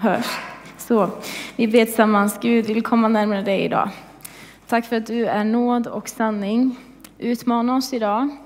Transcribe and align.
hörs. 0.00 0.26
Så, 0.78 1.10
vi 1.56 1.66
ber 1.66 1.84
tillsammans. 1.84 2.38
Gud, 2.40 2.66
vi 2.66 2.74
vill 2.74 2.82
komma 2.82 3.08
närmare 3.08 3.42
dig 3.42 3.64
idag. 3.64 3.90
Tack 4.66 4.84
för 4.84 4.96
att 4.96 5.06
du 5.06 5.26
är 5.26 5.44
nåd 5.44 5.86
och 5.86 6.08
sanning. 6.08 6.78
Utmana 7.18 7.76
oss 7.76 7.92
idag. 7.92 8.36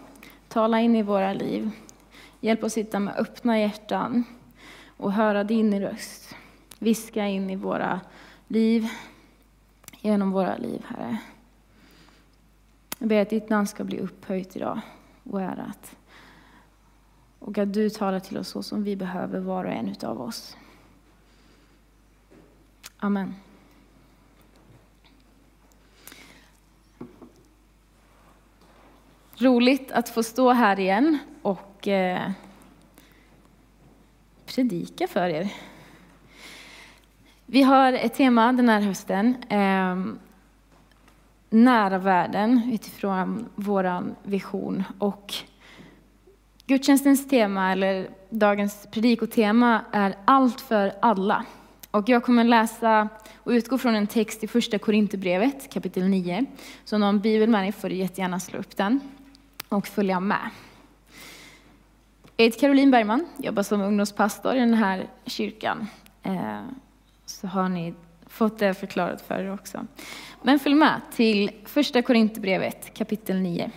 Tala 0.49 0.81
in 0.81 0.97
i 0.97 1.03
våra 1.03 1.33
liv. 1.33 1.71
Hjälp 2.41 2.65
oss 2.65 2.73
sitta 2.73 2.99
med 2.99 3.17
öppna 3.17 3.61
hjärtan 3.61 4.25
och 4.97 5.13
höra 5.13 5.45
din 5.45 5.81
röst. 5.81 6.35
Viska 6.79 7.27
in 7.27 7.51
i 7.51 7.57
våra 7.57 8.01
liv, 8.49 8.89
genom 10.01 10.31
våra 10.31 10.57
liv, 10.57 10.83
Herre. 10.89 11.19
Jag 12.99 13.09
ber 13.09 13.23
att 13.23 13.31
ditt 13.31 13.49
namn 13.49 13.67
ska 13.67 13.85
bli 13.85 13.99
upphöjt 13.99 14.57
idag 14.57 14.81
och 15.31 15.41
ärat. 15.41 15.97
Och 17.39 17.59
att 17.59 17.75
du 17.75 17.91
talar 17.91 18.21
till 18.21 18.39
oss 18.39 18.49
så 18.49 18.63
som 18.63 18.85
vi 18.85 18.97
behöver, 18.97 19.41
var 19.41 19.65
och 19.65 19.73
en 19.73 19.89
utav 19.89 20.21
oss. 20.21 20.57
Amen. 22.99 23.35
Roligt 29.37 29.93
att 29.93 30.09
få 30.09 30.23
stå 30.23 30.53
här 30.53 30.81
igen 30.81 31.19
och 31.43 31.89
eh, 31.89 32.31
predika 34.47 35.07
för 35.07 35.29
er. 35.29 35.53
Vi 37.47 37.63
har 37.63 37.93
ett 37.93 38.15
tema 38.15 38.53
den 38.53 38.69
här 38.69 38.81
hösten, 38.81 39.37
eh, 39.49 39.97
nära 41.51 41.99
världen 41.99 42.71
utifrån 42.73 43.49
vår 43.55 44.15
vision. 44.23 44.85
Och 44.99 45.35
gudstjänstens 46.67 47.29
tema, 47.29 47.73
eller 47.73 48.09
dagens 48.31 48.89
predikotema, 48.91 49.81
är 49.93 50.15
allt 50.25 50.61
för 50.61 50.93
alla. 51.03 51.45
Och 51.95 52.09
jag 52.09 52.25
kommer 52.25 52.45
läsa 52.45 53.09
och 53.37 53.51
utgå 53.51 53.79
från 53.79 53.95
en 53.95 54.07
text 54.07 54.45
i 54.45 54.49
första 54.49 54.79
Korinthierbrevet 54.79 55.73
kapitel 55.73 56.09
9. 56.09 56.45
Så 56.85 56.97
om 56.97 57.01
någon 57.01 57.21
bibel 57.21 57.49
med 57.49 57.65
dig 57.65 57.73
får 57.73 57.89
du 57.89 57.95
jättegärna 57.95 58.41
slå 58.41 58.59
upp 58.59 58.77
den 58.77 59.01
och 59.69 59.87
följa 59.87 60.21
med. 60.21 60.51
Jag 62.37 62.45
heter 62.45 62.61
Caroline 62.61 62.91
Bergman, 62.91 63.27
jobbar 63.39 63.63
som 63.63 63.81
ungdomspastor 63.81 64.55
i 64.55 64.59
den 64.59 64.75
här 64.75 65.07
kyrkan. 65.27 65.87
Eh, 66.23 66.63
så 67.27 67.47
har 67.47 67.69
ni 67.69 67.95
fått 68.27 68.59
det 68.59 68.75
förklarat 68.75 69.23
för 69.23 69.39
er 69.39 69.55
också. 69.55 69.87
Men 70.43 70.59
följ 70.59 70.75
med 70.75 71.01
till 71.13 71.51
första 71.65 72.03
Korinthierbrevet 72.03 72.95
kapitel 72.95 73.41
9. 73.41 73.71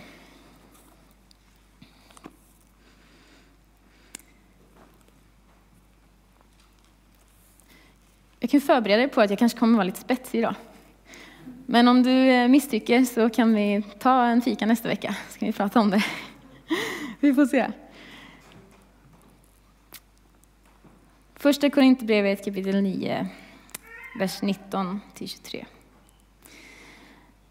Jag 8.48 8.50
kan 8.50 8.60
förbereda 8.60 8.96
dig 8.96 9.08
på 9.08 9.20
att 9.20 9.30
jag 9.30 9.38
kanske 9.38 9.58
kommer 9.58 9.76
vara 9.76 9.84
lite 9.84 10.00
spetsig 10.00 10.38
idag. 10.38 10.54
Men 11.66 11.88
om 11.88 12.02
du 12.02 12.30
eh, 12.30 12.48
misstycker 12.48 13.04
så 13.04 13.30
kan 13.30 13.54
vi 13.54 13.82
ta 13.98 14.24
en 14.24 14.42
fika 14.42 14.66
nästa 14.66 14.88
vecka, 14.88 15.16
så 15.30 15.38
kan 15.38 15.46
vi 15.46 15.52
prata 15.52 15.80
om 15.80 15.90
det. 15.90 16.04
Vi 17.20 17.34
får 17.34 17.46
se. 17.46 17.66
Första 21.34 21.70
Korinthierbrevet 21.70 22.44
kapitel 22.44 22.82
9, 22.82 23.28
vers 24.18 24.42
19 24.42 25.00
till 25.14 25.28
23. 25.28 25.66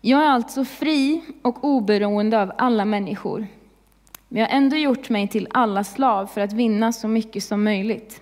Jag 0.02 0.24
är 0.24 0.30
alltså 0.30 0.66
fri 0.66 1.22
och 1.42 1.64
oberoende 1.64 2.42
av 2.42 2.52
alla 2.58 2.86
människor, 2.86 3.48
men 4.28 4.42
jag 4.42 4.48
har 4.48 4.58
ändå 4.58 4.76
gjort 4.76 5.10
mig 5.10 5.28
till 5.28 5.48
alla 5.52 5.84
slav 5.84 6.28
för 6.28 6.42
att 6.42 6.54
vinna 6.54 6.94
så 6.94 7.08
mycket 7.08 7.44
som 7.44 7.64
möjligt. 7.64 8.22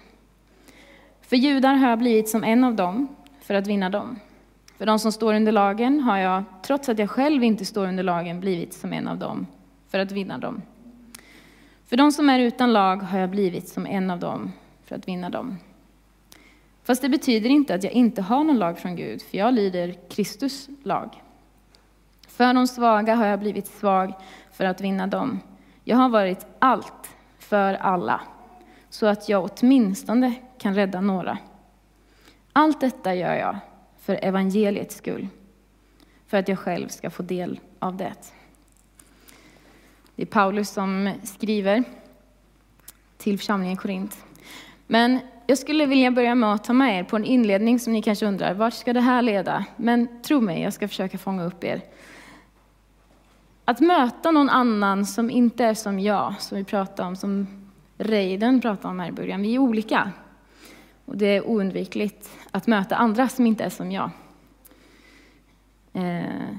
För 1.27 1.35
judar 1.35 1.73
har 1.73 1.89
jag 1.89 1.99
blivit 1.99 2.29
som 2.29 2.43
en 2.43 2.63
av 2.63 2.75
dem 2.75 3.07
för 3.41 3.53
att 3.53 3.67
vinna 3.67 3.89
dem. 3.89 4.19
För 4.77 4.85
de 4.85 4.99
som 4.99 5.11
står 5.11 5.33
under 5.33 5.51
lagen 5.51 5.99
har 5.99 6.17
jag, 6.17 6.43
trots 6.63 6.89
att 6.89 6.99
jag 6.99 7.09
själv 7.09 7.43
inte 7.43 7.65
står 7.65 7.87
under 7.87 8.03
lagen, 8.03 8.39
blivit 8.39 8.73
som 8.73 8.93
en 8.93 9.07
av 9.07 9.17
dem 9.17 9.47
för 9.89 9.99
att 9.99 10.11
vinna 10.11 10.37
dem. 10.37 10.61
För 11.85 11.97
de 11.97 12.11
som 12.11 12.29
är 12.29 12.39
utan 12.39 12.73
lag 12.73 12.97
har 12.97 13.19
jag 13.19 13.29
blivit 13.29 13.67
som 13.67 13.85
en 13.85 14.09
av 14.09 14.19
dem 14.19 14.51
för 14.85 14.95
att 14.95 15.07
vinna 15.07 15.29
dem. 15.29 15.57
Fast 16.83 17.01
det 17.01 17.09
betyder 17.09 17.49
inte 17.49 17.75
att 17.75 17.83
jag 17.83 17.93
inte 17.93 18.21
har 18.21 18.43
någon 18.43 18.59
lag 18.59 18.79
från 18.79 18.95
Gud, 18.95 19.21
för 19.21 19.37
jag 19.37 19.53
lyder 19.53 19.95
Kristus 20.09 20.69
lag. 20.83 21.21
För 22.27 22.53
de 22.53 22.67
svaga 22.67 23.15
har 23.15 23.25
jag 23.25 23.39
blivit 23.39 23.67
svag 23.67 24.13
för 24.51 24.65
att 24.65 24.81
vinna 24.81 25.07
dem. 25.07 25.39
Jag 25.83 25.97
har 25.97 26.09
varit 26.09 26.45
allt 26.59 27.09
för 27.39 27.73
alla, 27.73 28.21
så 28.89 29.05
att 29.05 29.29
jag 29.29 29.49
åtminstone 29.59 30.35
kan 30.65 30.75
rädda 30.75 31.01
några. 31.01 31.37
Allt 32.53 32.81
detta 32.81 33.15
gör 33.15 33.33
jag 33.33 33.57
för 33.99 34.19
evangeliets 34.21 34.95
skull, 34.95 35.27
för 36.27 36.37
att 36.37 36.47
jag 36.47 36.59
själv 36.59 36.87
ska 36.87 37.09
få 37.09 37.23
del 37.23 37.59
av 37.79 37.97
det. 37.97 38.13
Det 40.15 40.21
är 40.21 40.25
Paulus 40.25 40.69
som 40.69 41.11
skriver 41.23 41.83
till 43.17 43.37
församlingen 43.37 43.77
Korint. 43.77 44.25
Men 44.87 45.19
jag 45.47 45.57
skulle 45.57 45.85
vilja 45.85 46.11
börja 46.11 46.35
med 46.35 46.53
att 46.53 46.63
ta 46.63 46.73
med 46.73 46.99
er 46.99 47.03
på 47.03 47.15
en 47.15 47.25
inledning 47.25 47.79
som 47.79 47.93
ni 47.93 48.01
kanske 48.01 48.25
undrar, 48.25 48.53
vart 48.53 48.73
ska 48.73 48.93
det 48.93 49.01
här 49.01 49.21
leda? 49.21 49.65
Men 49.75 50.21
tro 50.21 50.41
mig, 50.41 50.61
jag 50.61 50.73
ska 50.73 50.87
försöka 50.87 51.17
fånga 51.17 51.43
upp 51.43 51.63
er. 51.63 51.81
Att 53.65 53.79
möta 53.79 54.31
någon 54.31 54.49
annan 54.49 55.05
som 55.05 55.29
inte 55.29 55.65
är 55.65 55.73
som 55.73 55.99
jag, 55.99 56.33
som 56.39 56.57
vi 56.57 56.63
pratade 56.63 57.07
om, 57.07 57.15
som 57.15 57.47
Reiden 57.97 58.61
pratade 58.61 58.87
om 58.87 58.99
här 58.99 59.09
i 59.09 59.11
början, 59.11 59.41
vi 59.41 59.55
är 59.55 59.59
olika. 59.59 60.11
Och 61.05 61.17
det 61.17 61.25
är 61.25 61.47
oundvikligt 61.47 62.29
att 62.51 62.67
möta 62.67 62.95
andra 62.95 63.29
som 63.29 63.45
inte 63.45 63.63
är 63.63 63.69
som 63.69 63.91
jag. 63.91 64.09
Eh. 65.93 66.55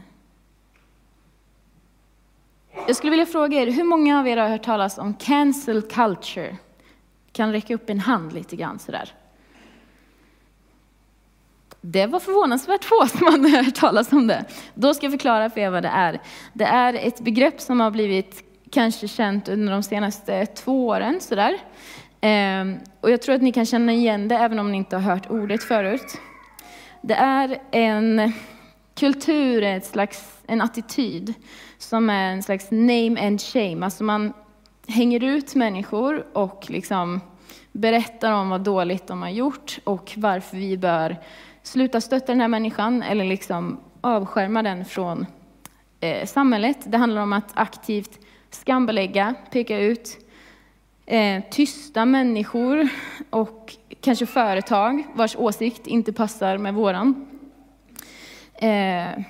Jag 2.87 2.97
skulle 2.97 3.11
vilja 3.11 3.27
fråga 3.27 3.62
er, 3.62 3.67
hur 3.67 3.84
många 3.84 4.21
av 4.21 4.29
er 4.29 4.37
har 4.37 4.49
hört 4.49 4.62
talas 4.62 4.99
om 4.99 5.15
cancel 5.15 5.83
culture? 5.83 6.57
Kan 7.33 7.53
räcka 7.53 7.75
upp 7.75 7.91
en 7.91 8.01
hand 8.01 8.33
lite 8.33 8.57
grann 8.57 8.79
sådär. 8.79 9.12
Det 11.81 12.07
var 12.07 12.21
förvånansvärt 12.21 12.84
få 12.84 13.07
som 13.07 13.27
hade 13.33 13.49
hört 13.49 13.75
talas 13.75 14.13
om 14.13 14.27
det. 14.27 14.45
Då 14.75 14.95
ska 14.95 15.07
jag 15.07 15.13
förklara 15.13 15.51
för 15.51 15.61
er 15.61 15.71
vad 15.71 15.83
det 15.83 15.89
är. 15.89 16.21
Det 16.53 16.65
är 16.65 16.95
ett 16.95 17.21
begrepp 17.21 17.61
som 17.61 17.81
har 17.81 17.91
blivit 17.91 18.45
kanske 18.71 19.09
känt 19.09 19.49
under 19.49 19.73
de 19.73 19.83
senaste 19.83 20.47
två 20.47 20.87
åren. 20.87 21.21
Sådär. 21.21 21.59
Ehm, 22.21 22.78
och 23.00 23.10
jag 23.10 23.22
tror 23.22 23.34
att 23.34 23.43
ni 23.43 23.53
kan 23.53 23.66
känna 23.66 23.93
igen 23.93 24.28
det 24.28 24.37
även 24.37 24.59
om 24.59 24.72
ni 24.72 24.78
inte 24.78 24.97
har 24.97 25.03
hört 25.03 25.31
ordet 25.31 25.62
förut. 25.62 26.21
Det 27.03 27.15
är 27.15 27.59
en 27.71 28.32
kultur, 28.94 29.62
ett 29.62 29.87
slags, 29.87 30.43
en 30.47 30.60
attityd 30.60 31.34
som 31.78 32.10
är 32.10 32.32
en 32.32 32.43
slags 32.43 32.71
name 32.71 33.27
and 33.27 33.41
shame. 33.41 33.84
Alltså 33.84 34.04
man 34.04 34.32
hänger 34.88 35.25
ut 35.25 35.54
människor 35.54 36.27
och 36.32 36.65
liksom 36.69 37.21
berättar 37.72 38.33
om 38.33 38.48
vad 38.48 38.60
dåligt 38.60 39.06
de 39.06 39.22
har 39.22 39.31
gjort 39.31 39.78
och 39.84 40.12
varför 40.16 40.56
vi 40.56 40.78
bör 40.78 41.16
sluta 41.62 42.00
stötta 42.00 42.27
den 42.27 42.41
här 42.41 42.48
människan 42.48 43.03
eller 43.03 43.25
liksom 43.25 43.81
avskärma 44.00 44.62
den 44.62 44.84
från 44.84 45.27
eh, 46.00 46.27
samhället. 46.27 46.78
Det 46.87 46.98
handlar 46.98 47.22
om 47.22 47.33
att 47.33 47.50
aktivt 47.54 48.19
skambelägga, 48.50 49.34
peka 49.50 49.78
ut, 49.78 50.25
eh, 51.06 51.43
tysta 51.50 52.05
människor 52.05 52.89
och 53.31 53.77
kanske 54.00 54.27
företag 54.27 55.06
vars 55.15 55.37
åsikt 55.37 55.87
inte 55.87 56.12
passar 56.12 56.59
med 56.59 56.75
våran. 56.75 57.27
Eh, 58.55 59.22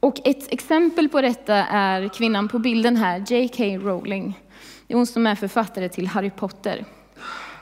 och 0.00 0.20
ett 0.24 0.52
exempel 0.52 1.08
på 1.08 1.20
detta 1.20 1.54
är 1.54 2.08
kvinnan 2.08 2.48
på 2.48 2.58
bilden 2.58 2.96
här, 2.96 3.24
J.K. 3.28 3.64
Rowling. 3.64 4.40
Det 4.86 4.94
är 4.94 4.96
hon 4.96 5.06
som 5.06 5.26
är 5.26 5.34
författare 5.34 5.88
till 5.88 6.06
Harry 6.06 6.30
Potter. 6.30 6.84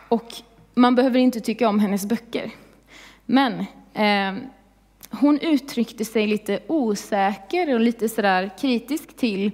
Och 0.08 0.32
man 0.74 0.94
behöver 0.94 1.18
inte 1.18 1.40
tycka 1.40 1.68
om 1.68 1.80
hennes 1.80 2.06
böcker. 2.06 2.50
Men 3.26 3.58
eh, 3.94 4.44
hon 5.10 5.38
uttryckte 5.38 6.04
sig 6.04 6.26
lite 6.26 6.60
osäker 6.66 7.74
och 7.74 7.80
lite 7.80 8.08
sådär 8.08 8.50
kritisk 8.60 9.16
till 9.16 9.50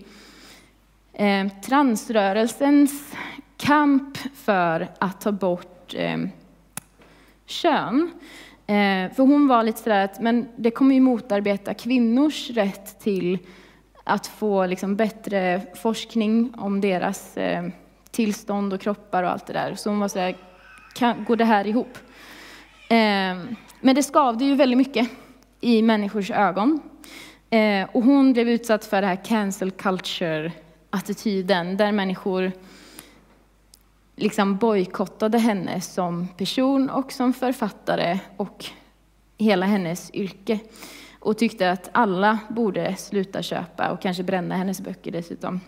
eh, 1.13 1.49
transrörelsens 1.63 3.13
kamp 3.57 4.19
för 4.35 4.89
att 4.99 5.21
ta 5.21 5.33
bort 5.33 5.95
eh, 5.95 6.19
kön. 7.47 8.11
Eh, 8.67 9.13
för 9.15 9.19
hon 9.19 9.49
var 9.49 9.63
lite 9.63 9.79
sådär 9.79 10.05
att 10.05 10.21
men 10.21 10.49
det 10.57 10.71
kommer 10.71 10.95
ju 10.95 11.01
motarbeta 11.01 11.75
kvinnors 11.75 12.51
rätt 12.51 13.01
till 13.01 13.39
att 14.05 14.27
få 14.27 14.67
liksom, 14.67 14.97
bättre 14.97 15.63
forskning 15.75 16.55
om 16.57 16.81
deras 16.81 17.37
eh, 17.37 17.65
tillstånd 18.11 18.73
och 18.73 18.81
kroppar 18.81 19.23
och 19.23 19.31
allt 19.31 19.47
det 19.47 19.53
där. 19.53 19.75
Så 19.75 19.91
hon 19.91 20.01
var 20.01 20.09
sådär, 20.09 20.37
kan, 20.95 21.25
går 21.25 21.37
det 21.37 21.45
här 21.45 21.67
ihop? 21.67 21.99
Eh, 22.89 23.39
men 23.81 23.95
det 23.95 24.03
skavde 24.03 24.45
ju 24.45 24.55
väldigt 24.55 24.79
mycket 24.79 25.11
i 25.61 25.83
människors 25.83 26.31
ögon. 26.31 26.81
Eh, 27.51 27.89
och 27.93 28.03
hon 28.03 28.33
blev 28.33 28.49
utsatt 28.49 28.85
för 28.85 29.01
det 29.01 29.07
här 29.07 29.25
cancel 29.25 29.71
culture 29.71 30.53
attityden 30.91 31.77
där 31.77 31.93
människor 31.93 32.53
liksom 34.17 34.57
bojkottade 34.57 35.39
henne 35.39 35.81
som 35.81 36.29
person 36.29 36.91
och 36.91 37.13
som 37.13 37.33
författare 37.33 38.19
och 38.37 38.65
hela 39.39 39.67
hennes 39.67 40.11
yrke. 40.15 40.59
Och 41.19 41.39
tyckte 41.39 41.71
att 41.71 41.89
alla 41.93 42.39
borde 42.49 42.97
sluta 42.97 43.43
köpa 43.43 43.91
och 43.91 44.03
kanske 44.03 44.23
bränna 44.23 44.57
hennes 44.57 44.81
böcker 44.81 45.11
dessutom. 45.11 45.61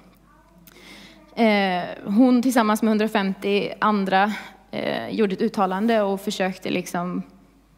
Eh, 1.37 1.83
hon 2.05 2.43
tillsammans 2.43 2.83
med 2.83 2.91
150 2.91 3.73
andra 3.79 4.33
eh, 4.71 5.09
gjorde 5.09 5.33
ett 5.33 5.43
uttalande 5.43 6.03
och 6.03 6.21
försökte 6.21 6.71
liksom 6.71 7.23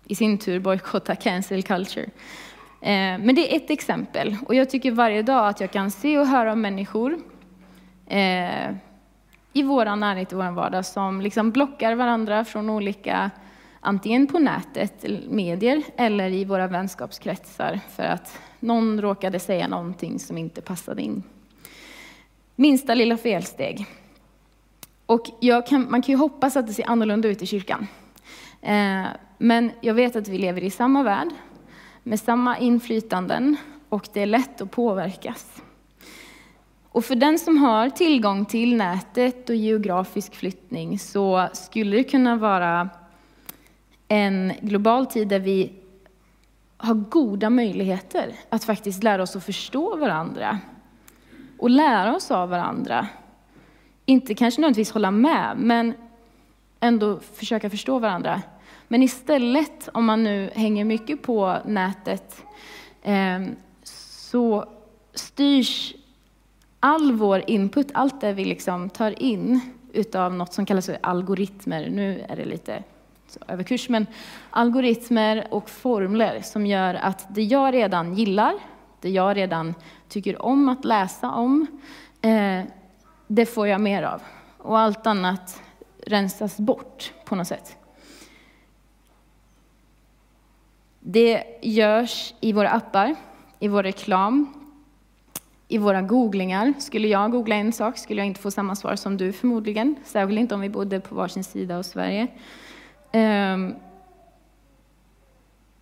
i 0.07 0.15
sin 0.15 0.39
tur 0.39 0.61
bojkotta 0.61 1.17
cancel 1.17 1.63
culture. 1.63 2.07
Eh, 2.81 3.19
men 3.19 3.35
det 3.35 3.53
är 3.53 3.57
ett 3.57 3.71
exempel. 3.71 4.37
Och 4.47 4.55
jag 4.55 4.71
tycker 4.71 4.91
varje 4.91 5.23
dag 5.23 5.49
att 5.49 5.61
jag 5.61 5.71
kan 5.71 5.91
se 5.91 6.19
och 6.19 6.27
höra 6.27 6.53
om 6.53 6.61
människor 6.61 7.19
eh, 8.07 8.75
i 9.53 9.63
vår 9.63 9.97
närhet, 9.97 10.33
i 10.33 10.37
vår 10.37 10.51
vardag, 10.51 10.87
som 10.87 11.21
liksom 11.21 11.51
blockar 11.51 11.95
varandra 11.95 12.45
från 12.45 12.71
olika, 12.71 13.31
antingen 13.81 14.27
på 14.27 14.39
nätet, 14.39 15.05
medier, 15.29 15.83
eller 15.97 16.31
i 16.31 16.45
våra 16.45 16.67
vänskapskretsar 16.67 17.81
för 17.91 18.03
att 18.03 18.39
någon 18.61 19.01
råkade 19.01 19.39
säga 19.39 19.69
någonting 19.69 20.19
som 20.19 20.39
inte 20.39 20.61
passade 20.61 21.03
in. 21.03 21.23
Minsta 22.57 22.95
lilla 22.95 23.17
felsteg. 23.17 23.87
Och 25.07 25.27
kan, 25.69 25.91
man 25.91 26.03
kan 26.03 26.13
ju 26.13 26.17
hoppas 26.17 26.57
att 26.57 26.67
det 26.67 26.73
ser 26.73 26.91
annorlunda 26.91 27.29
ut 27.29 27.43
i 27.43 27.47
kyrkan. 27.47 27.87
Eh, 28.63 29.05
men 29.39 29.71
jag 29.81 29.95
vet 29.95 30.17
att 30.17 30.29
vi 30.29 30.39
lever 30.39 30.65
i 30.65 30.71
samma 30.71 31.03
värld, 31.03 31.29
med 32.03 32.21
samma 32.21 32.59
inflytanden, 32.59 33.57
och 33.89 34.09
det 34.13 34.23
är 34.23 34.27
lätt 34.27 34.61
att 34.61 34.71
påverkas. 34.71 35.63
Och 36.95 37.05
för 37.05 37.15
den 37.15 37.39
som 37.39 37.57
har 37.57 37.91
tillgång 37.91 38.45
till 38.45 38.77
nätet 38.77 39.49
och 39.49 39.57
geografisk 39.57 40.35
flyttning 40.35 40.99
så 40.99 41.49
skulle 41.53 41.97
det 41.97 42.05
kunna 42.05 42.37
vara 42.37 42.89
en 44.09 44.53
global 44.61 45.07
tid 45.07 45.29
där 45.29 45.39
vi 45.39 45.73
har 46.77 46.95
goda 46.95 47.51
möjligheter 47.51 48.33
att 48.49 48.65
faktiskt 48.65 49.03
lära 49.03 49.23
oss 49.23 49.37
att 49.37 49.45
förstå 49.45 49.97
varandra 49.97 50.59
och 51.59 51.71
lära 51.71 52.17
oss 52.17 52.31
av 52.31 52.49
varandra. 52.49 53.09
Inte 54.05 54.35
kanske 54.35 54.61
nödvändigtvis 54.61 54.91
hålla 54.91 55.11
med, 55.11 55.57
men 55.57 55.95
ändå 56.81 57.21
försöka 57.21 57.71
förstå 57.71 57.99
varandra. 57.99 58.43
Men 58.89 59.03
istället, 59.03 59.89
om 59.95 60.05
man 60.05 60.25
nu 60.25 60.51
hänger 60.55 60.85
mycket 60.85 61.23
på 61.23 61.57
nätet, 61.65 62.43
eh, 63.03 63.43
så 63.83 64.69
styrs 65.15 65.95
all 66.85 67.13
vår 67.13 67.43
input, 67.47 67.91
allt 67.95 68.21
det 68.21 68.33
vi 68.33 68.45
liksom 68.45 68.91
tar 68.91 69.23
in 69.23 69.61
utav 69.93 70.35
något 70.35 70.53
som 70.53 70.67
kallas 70.67 70.87
för 70.87 70.99
algoritmer. 71.01 71.91
Nu 71.91 72.25
är 72.29 72.37
det 72.37 72.45
lite 72.45 72.83
överkurs, 73.49 73.89
men 73.89 74.07
algoritmer 74.51 75.47
och 75.51 75.71
formler 75.71 76.41
som 76.41 76.67
gör 76.67 76.95
att 76.95 77.35
det 77.35 77.43
jag 77.43 77.75
redan 77.75 78.15
gillar, 78.15 78.55
det 79.01 79.11
jag 79.11 79.37
redan 79.37 79.75
tycker 80.09 80.43
om 80.43 80.69
att 80.69 80.85
läsa 80.85 81.31
om, 81.31 81.67
eh, 82.21 82.63
det 83.27 83.47
får 83.47 83.69
jag 83.69 83.81
mer 83.81 84.03
av. 84.03 84.23
Och 84.59 84.79
allt 84.79 85.07
annat 85.07 85.63
rensas 86.07 86.59
bort 86.59 87.13
på 87.25 87.37
något 87.37 87.49
sätt. 87.49 87.77
Det 91.01 91.45
görs 91.63 92.35
i 92.41 92.53
våra 92.53 92.71
appar, 92.71 93.15
i 93.59 93.69
vår 93.69 93.83
reklam, 93.83 94.64
i 95.69 95.79
våra 95.79 96.03
googlingar. 96.03 96.75
Skulle 96.79 97.09
jag 97.09 97.31
googla 97.31 97.55
en 97.55 97.73
sak 97.73 97.99
skulle 97.99 98.21
jag 98.21 98.27
inte 98.27 98.41
få 98.41 98.51
samma 98.51 98.77
svar 98.77 98.97
som 98.97 99.17
du 99.17 99.33
förmodligen, 99.33 99.97
särskilt 100.05 100.41
inte 100.41 100.55
om 100.55 100.61
vi 100.61 100.69
bodde 100.69 101.01
på 101.01 101.15
varsin 101.15 101.45
sida 101.45 101.79
av 101.79 101.83
Sverige. 101.83 102.29
Ehm, 103.13 103.75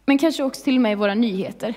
men 0.06 0.18
kanske 0.18 0.42
också 0.42 0.64
till 0.64 0.76
och 0.76 0.82
med 0.82 0.92
i 0.92 0.94
våra 0.94 1.14
nyheter. 1.14 1.74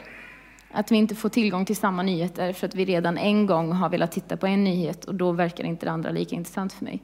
Att 0.71 0.91
vi 0.91 0.95
inte 0.95 1.15
får 1.15 1.29
tillgång 1.29 1.65
till 1.65 1.75
samma 1.75 2.03
nyheter 2.03 2.53
för 2.53 2.67
att 2.67 2.75
vi 2.75 2.85
redan 2.85 3.17
en 3.17 3.45
gång 3.45 3.71
har 3.71 3.89
velat 3.89 4.11
titta 4.11 4.37
på 4.37 4.47
en 4.47 4.63
nyhet 4.63 5.05
och 5.05 5.15
då 5.15 5.31
verkar 5.31 5.63
inte 5.63 5.85
det 5.85 5.91
andra 5.91 6.11
lika 6.11 6.35
intressant 6.35 6.73
för 6.73 6.85
mig. 6.85 7.03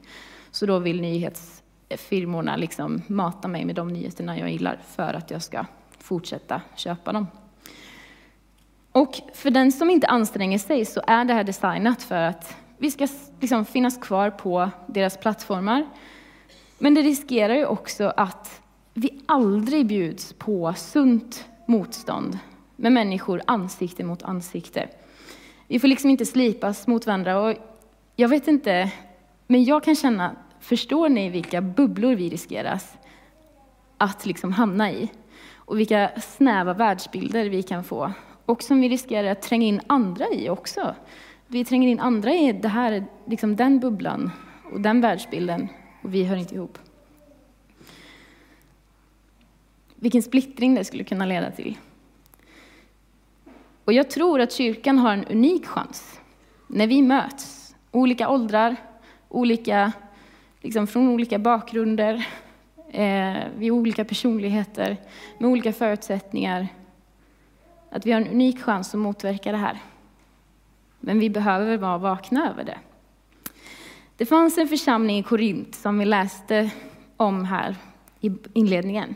Så 0.50 0.66
då 0.66 0.78
vill 0.78 1.00
nyhetsfirmorna 1.00 2.56
liksom 2.56 3.02
mata 3.06 3.48
mig 3.48 3.64
med 3.64 3.74
de 3.74 3.88
nyheterna 3.88 4.38
jag 4.38 4.50
gillar 4.50 4.80
för 4.86 5.14
att 5.14 5.30
jag 5.30 5.42
ska 5.42 5.66
fortsätta 5.98 6.62
köpa 6.76 7.12
dem. 7.12 7.26
Och 8.92 9.20
för 9.34 9.50
den 9.50 9.72
som 9.72 9.90
inte 9.90 10.06
anstränger 10.06 10.58
sig 10.58 10.84
så 10.84 11.02
är 11.06 11.24
det 11.24 11.34
här 11.34 11.44
designat 11.44 12.02
för 12.02 12.22
att 12.22 12.56
vi 12.78 12.90
ska 12.90 13.08
liksom 13.40 13.64
finnas 13.64 13.98
kvar 13.98 14.30
på 14.30 14.70
deras 14.86 15.16
plattformar. 15.16 15.86
Men 16.78 16.94
det 16.94 17.02
riskerar 17.02 17.54
ju 17.54 17.66
också 17.66 18.12
att 18.16 18.62
vi 18.94 19.22
aldrig 19.26 19.86
bjuds 19.86 20.32
på 20.32 20.74
sunt 20.76 21.44
motstånd 21.66 22.38
med 22.76 22.92
människor 22.92 23.42
ansikte 23.46 24.04
mot 24.04 24.22
ansikte. 24.22 24.88
Vi 25.68 25.78
får 25.78 25.88
liksom 25.88 26.10
inte 26.10 26.26
slipas 26.26 26.86
mot 26.86 27.06
varandra. 27.06 27.40
Och 27.40 27.56
jag 28.16 28.28
vet 28.28 28.48
inte, 28.48 28.92
men 29.46 29.64
jag 29.64 29.84
kan 29.84 29.96
känna, 29.96 30.36
förstår 30.60 31.08
ni 31.08 31.28
vilka 31.28 31.60
bubblor 31.60 32.14
vi 32.14 32.28
riskeras 32.28 32.92
att 33.98 34.26
liksom 34.26 34.52
hamna 34.52 34.92
i? 34.92 35.10
Och 35.54 35.78
vilka 35.78 36.10
snäva 36.20 36.74
världsbilder 36.74 37.48
vi 37.48 37.62
kan 37.62 37.84
få 37.84 38.12
och 38.52 38.62
som 38.62 38.80
vi 38.80 38.88
riskerar 38.88 39.30
att 39.30 39.42
tränga 39.42 39.66
in 39.66 39.80
andra 39.86 40.26
i 40.32 40.48
också. 40.48 40.94
Vi 41.46 41.64
tränger 41.64 41.88
in 41.88 42.00
andra 42.00 42.32
i 42.34 42.52
det 42.52 42.68
här, 42.68 43.04
liksom 43.26 43.56
den 43.56 43.80
bubblan 43.80 44.30
och 44.72 44.80
den 44.80 45.00
världsbilden 45.00 45.68
och 46.02 46.14
vi 46.14 46.24
hör 46.24 46.36
inte 46.36 46.54
ihop. 46.54 46.78
Vilken 49.94 50.22
splittring 50.22 50.74
det 50.74 50.84
skulle 50.84 51.04
kunna 51.04 51.26
leda 51.26 51.50
till. 51.50 51.78
Och 53.84 53.92
jag 53.92 54.10
tror 54.10 54.40
att 54.40 54.52
kyrkan 54.52 54.98
har 54.98 55.12
en 55.12 55.24
unik 55.24 55.66
chans 55.66 56.20
när 56.66 56.86
vi 56.86 57.02
möts, 57.02 57.74
olika 57.90 58.28
åldrar, 58.28 58.76
olika, 59.28 59.92
liksom 60.60 60.86
från 60.86 61.08
olika 61.08 61.38
bakgrunder, 61.38 62.26
eh, 62.90 63.36
vi 63.58 63.70
olika 63.70 64.04
personligheter, 64.04 64.96
med 65.38 65.50
olika 65.50 65.72
förutsättningar, 65.72 66.68
att 67.92 68.06
vi 68.06 68.12
har 68.12 68.20
en 68.20 68.28
unik 68.28 68.62
chans 68.62 68.94
att 68.94 69.00
motverka 69.00 69.52
det 69.52 69.58
här. 69.58 69.78
Men 71.00 71.18
vi 71.18 71.30
behöver 71.30 71.78
vara 71.78 71.98
vakna 71.98 72.50
över 72.50 72.64
det. 72.64 72.78
Det 74.16 74.26
fanns 74.26 74.58
en 74.58 74.68
församling 74.68 75.18
i 75.18 75.22
Korint 75.22 75.74
som 75.74 75.98
vi 75.98 76.04
läste 76.04 76.70
om 77.16 77.44
här 77.44 77.76
i 78.20 78.30
inledningen. 78.52 79.14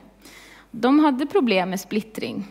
De 0.71 0.99
hade 0.99 1.27
problem 1.27 1.71
med 1.71 1.81
splittring. 1.81 2.45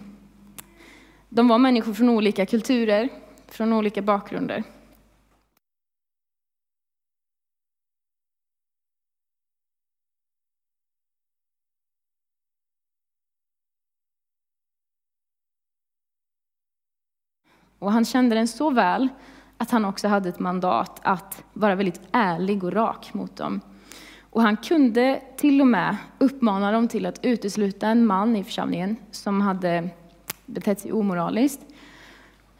De 1.29 1.47
var 1.47 1.57
människor 1.57 1.93
från 1.93 2.09
olika 2.09 2.45
kulturer, 2.45 3.09
från 3.47 3.73
olika 3.73 4.01
bakgrunder. 4.01 4.63
Och 17.79 17.91
han 17.91 18.05
kände 18.05 18.35
den 18.35 18.47
så 18.47 18.69
väl 18.69 19.09
att 19.57 19.71
han 19.71 19.85
också 19.85 20.07
hade 20.07 20.29
ett 20.29 20.39
mandat 20.39 20.99
att 21.03 21.43
vara 21.53 21.75
väldigt 21.75 22.01
ärlig 22.11 22.63
och 22.63 22.73
rak 22.73 23.13
mot 23.13 23.35
dem. 23.35 23.61
Och 24.19 24.41
han 24.41 24.57
kunde 24.57 25.21
till 25.37 25.61
och 25.61 25.67
med 25.67 25.97
uppmana 26.17 26.71
dem 26.71 26.87
till 26.87 27.05
att 27.05 27.25
utesluta 27.25 27.87
en 27.87 28.05
man 28.05 28.35
i 28.35 28.43
församlingen 28.43 28.97
som 29.11 29.41
hade 29.41 29.89
betett 30.45 30.79
sig 30.79 30.91
omoraliskt, 30.91 31.61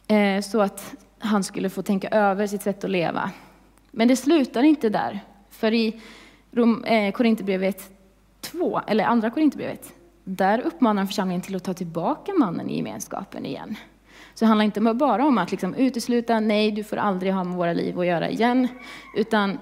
eh, 0.06 0.40
så 0.40 0.60
att 0.60 0.94
han 1.18 1.44
skulle 1.44 1.70
få 1.70 1.82
tänka 1.82 2.08
över 2.08 2.46
sitt 2.46 2.62
sätt 2.62 2.84
att 2.84 2.90
leva. 2.90 3.30
Men 3.90 4.08
det 4.08 4.16
slutar 4.16 4.62
inte 4.62 4.88
där, 4.88 5.20
för 5.50 5.72
i 5.72 6.00
eh, 6.84 7.12
Korinthierbrevet 7.12 7.90
2, 8.40 8.80
eller 8.86 9.04
andra 9.04 9.30
Korinthierbrevet, 9.30 9.92
där 10.24 10.60
uppmanar 10.60 11.00
han 11.00 11.06
församlingen 11.06 11.42
till 11.42 11.56
att 11.56 11.64
ta 11.64 11.74
tillbaka 11.74 12.32
mannen 12.38 12.70
i 12.70 12.76
gemenskapen 12.76 13.46
igen. 13.46 13.76
Så 14.36 14.44
det 14.44 14.48
handlar 14.48 14.64
inte 14.64 14.80
bara 14.80 15.26
om 15.26 15.38
att 15.38 15.50
liksom 15.50 15.74
utesluta, 15.74 16.40
nej, 16.40 16.70
du 16.70 16.84
får 16.84 16.96
aldrig 16.96 17.32
ha 17.32 17.44
med 17.44 17.56
våra 17.56 17.72
liv 17.72 18.00
att 18.00 18.06
göra 18.06 18.30
igen, 18.30 18.68
utan 19.16 19.58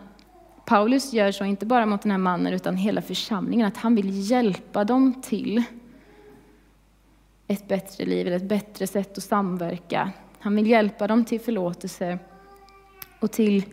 Paulus 0.65 1.13
gör 1.13 1.33
så 1.33 1.45
inte 1.45 1.67
bara 1.67 1.87
mot 1.87 2.03
den 2.03 2.11
här 2.11 2.19
mannen, 2.19 2.53
utan 2.53 2.77
hela 2.77 3.03
församlingen, 3.03 3.67
att 3.67 3.77
han 3.77 3.95
vill 3.95 4.31
hjälpa 4.31 4.85
dem 4.85 5.23
till 5.23 5.63
ett 7.47 7.69
bättre 7.69 8.05
liv, 8.05 8.27
eller 8.27 8.37
ett 8.37 8.49
bättre 8.49 8.87
sätt 8.87 9.19
att 9.19 9.25
samverka. 9.25 10.11
Han 10.39 10.57
vill 10.57 10.67
hjälpa 10.67 11.07
dem 11.07 11.25
till 11.25 11.41
förlåtelse 11.41 12.19
och 13.21 13.31
till 13.31 13.65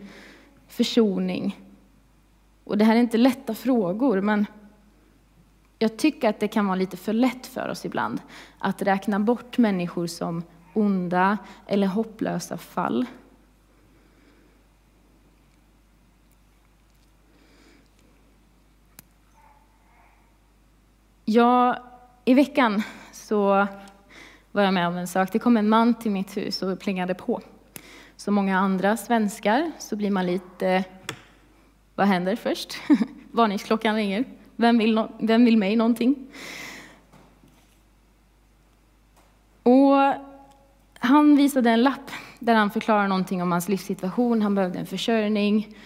försoning. 0.68 1.60
Och 2.64 2.78
det 2.78 2.84
här 2.84 2.96
är 2.96 3.00
inte 3.00 3.18
lätta 3.18 3.54
frågor, 3.54 4.20
men 4.20 4.46
jag 5.78 5.96
tycker 5.96 6.28
att 6.28 6.40
det 6.40 6.48
kan 6.48 6.66
vara 6.66 6.76
lite 6.76 6.96
för 6.96 7.12
lätt 7.12 7.46
för 7.46 7.68
oss 7.68 7.84
ibland 7.84 8.20
att 8.58 8.82
räkna 8.82 9.20
bort 9.20 9.58
människor 9.58 10.06
som 10.06 10.42
onda 10.72 11.38
eller 11.66 11.86
hopplösa 11.86 12.56
fall. 12.56 13.06
Ja, 21.24 21.76
i 22.24 22.34
veckan 22.34 22.82
så 23.12 23.66
var 24.52 24.62
jag 24.62 24.74
med 24.74 24.88
om 24.88 24.96
en 24.96 25.06
sak. 25.06 25.32
Det 25.32 25.38
kom 25.38 25.56
en 25.56 25.68
man 25.68 25.94
till 25.94 26.10
mitt 26.10 26.36
hus 26.36 26.62
och 26.62 26.80
plingade 26.80 27.14
på. 27.14 27.40
Som 28.16 28.34
många 28.34 28.58
andra 28.58 28.96
svenskar 28.96 29.72
så 29.78 29.96
blir 29.96 30.10
man 30.10 30.26
lite... 30.26 30.84
Vad 31.94 32.06
händer 32.06 32.36
först? 32.36 32.76
Varningsklockan 33.30 33.96
ringer. 33.96 34.24
Vem 34.56 34.78
vill, 34.78 34.94
no 34.94 35.08
vem 35.18 35.44
vill 35.44 35.56
mig 35.56 35.76
någonting? 35.76 36.26
Och 39.62 40.14
han 41.04 41.36
visade 41.36 41.70
en 41.70 41.82
lapp 41.82 42.10
där 42.38 42.54
han 42.54 42.70
förklarar 42.70 43.08
någonting 43.08 43.42
om 43.42 43.52
hans 43.52 43.68
livssituation. 43.68 44.42
Han 44.42 44.54
behövde 44.54 44.78
en 44.78 44.86
försörjning 44.86 45.76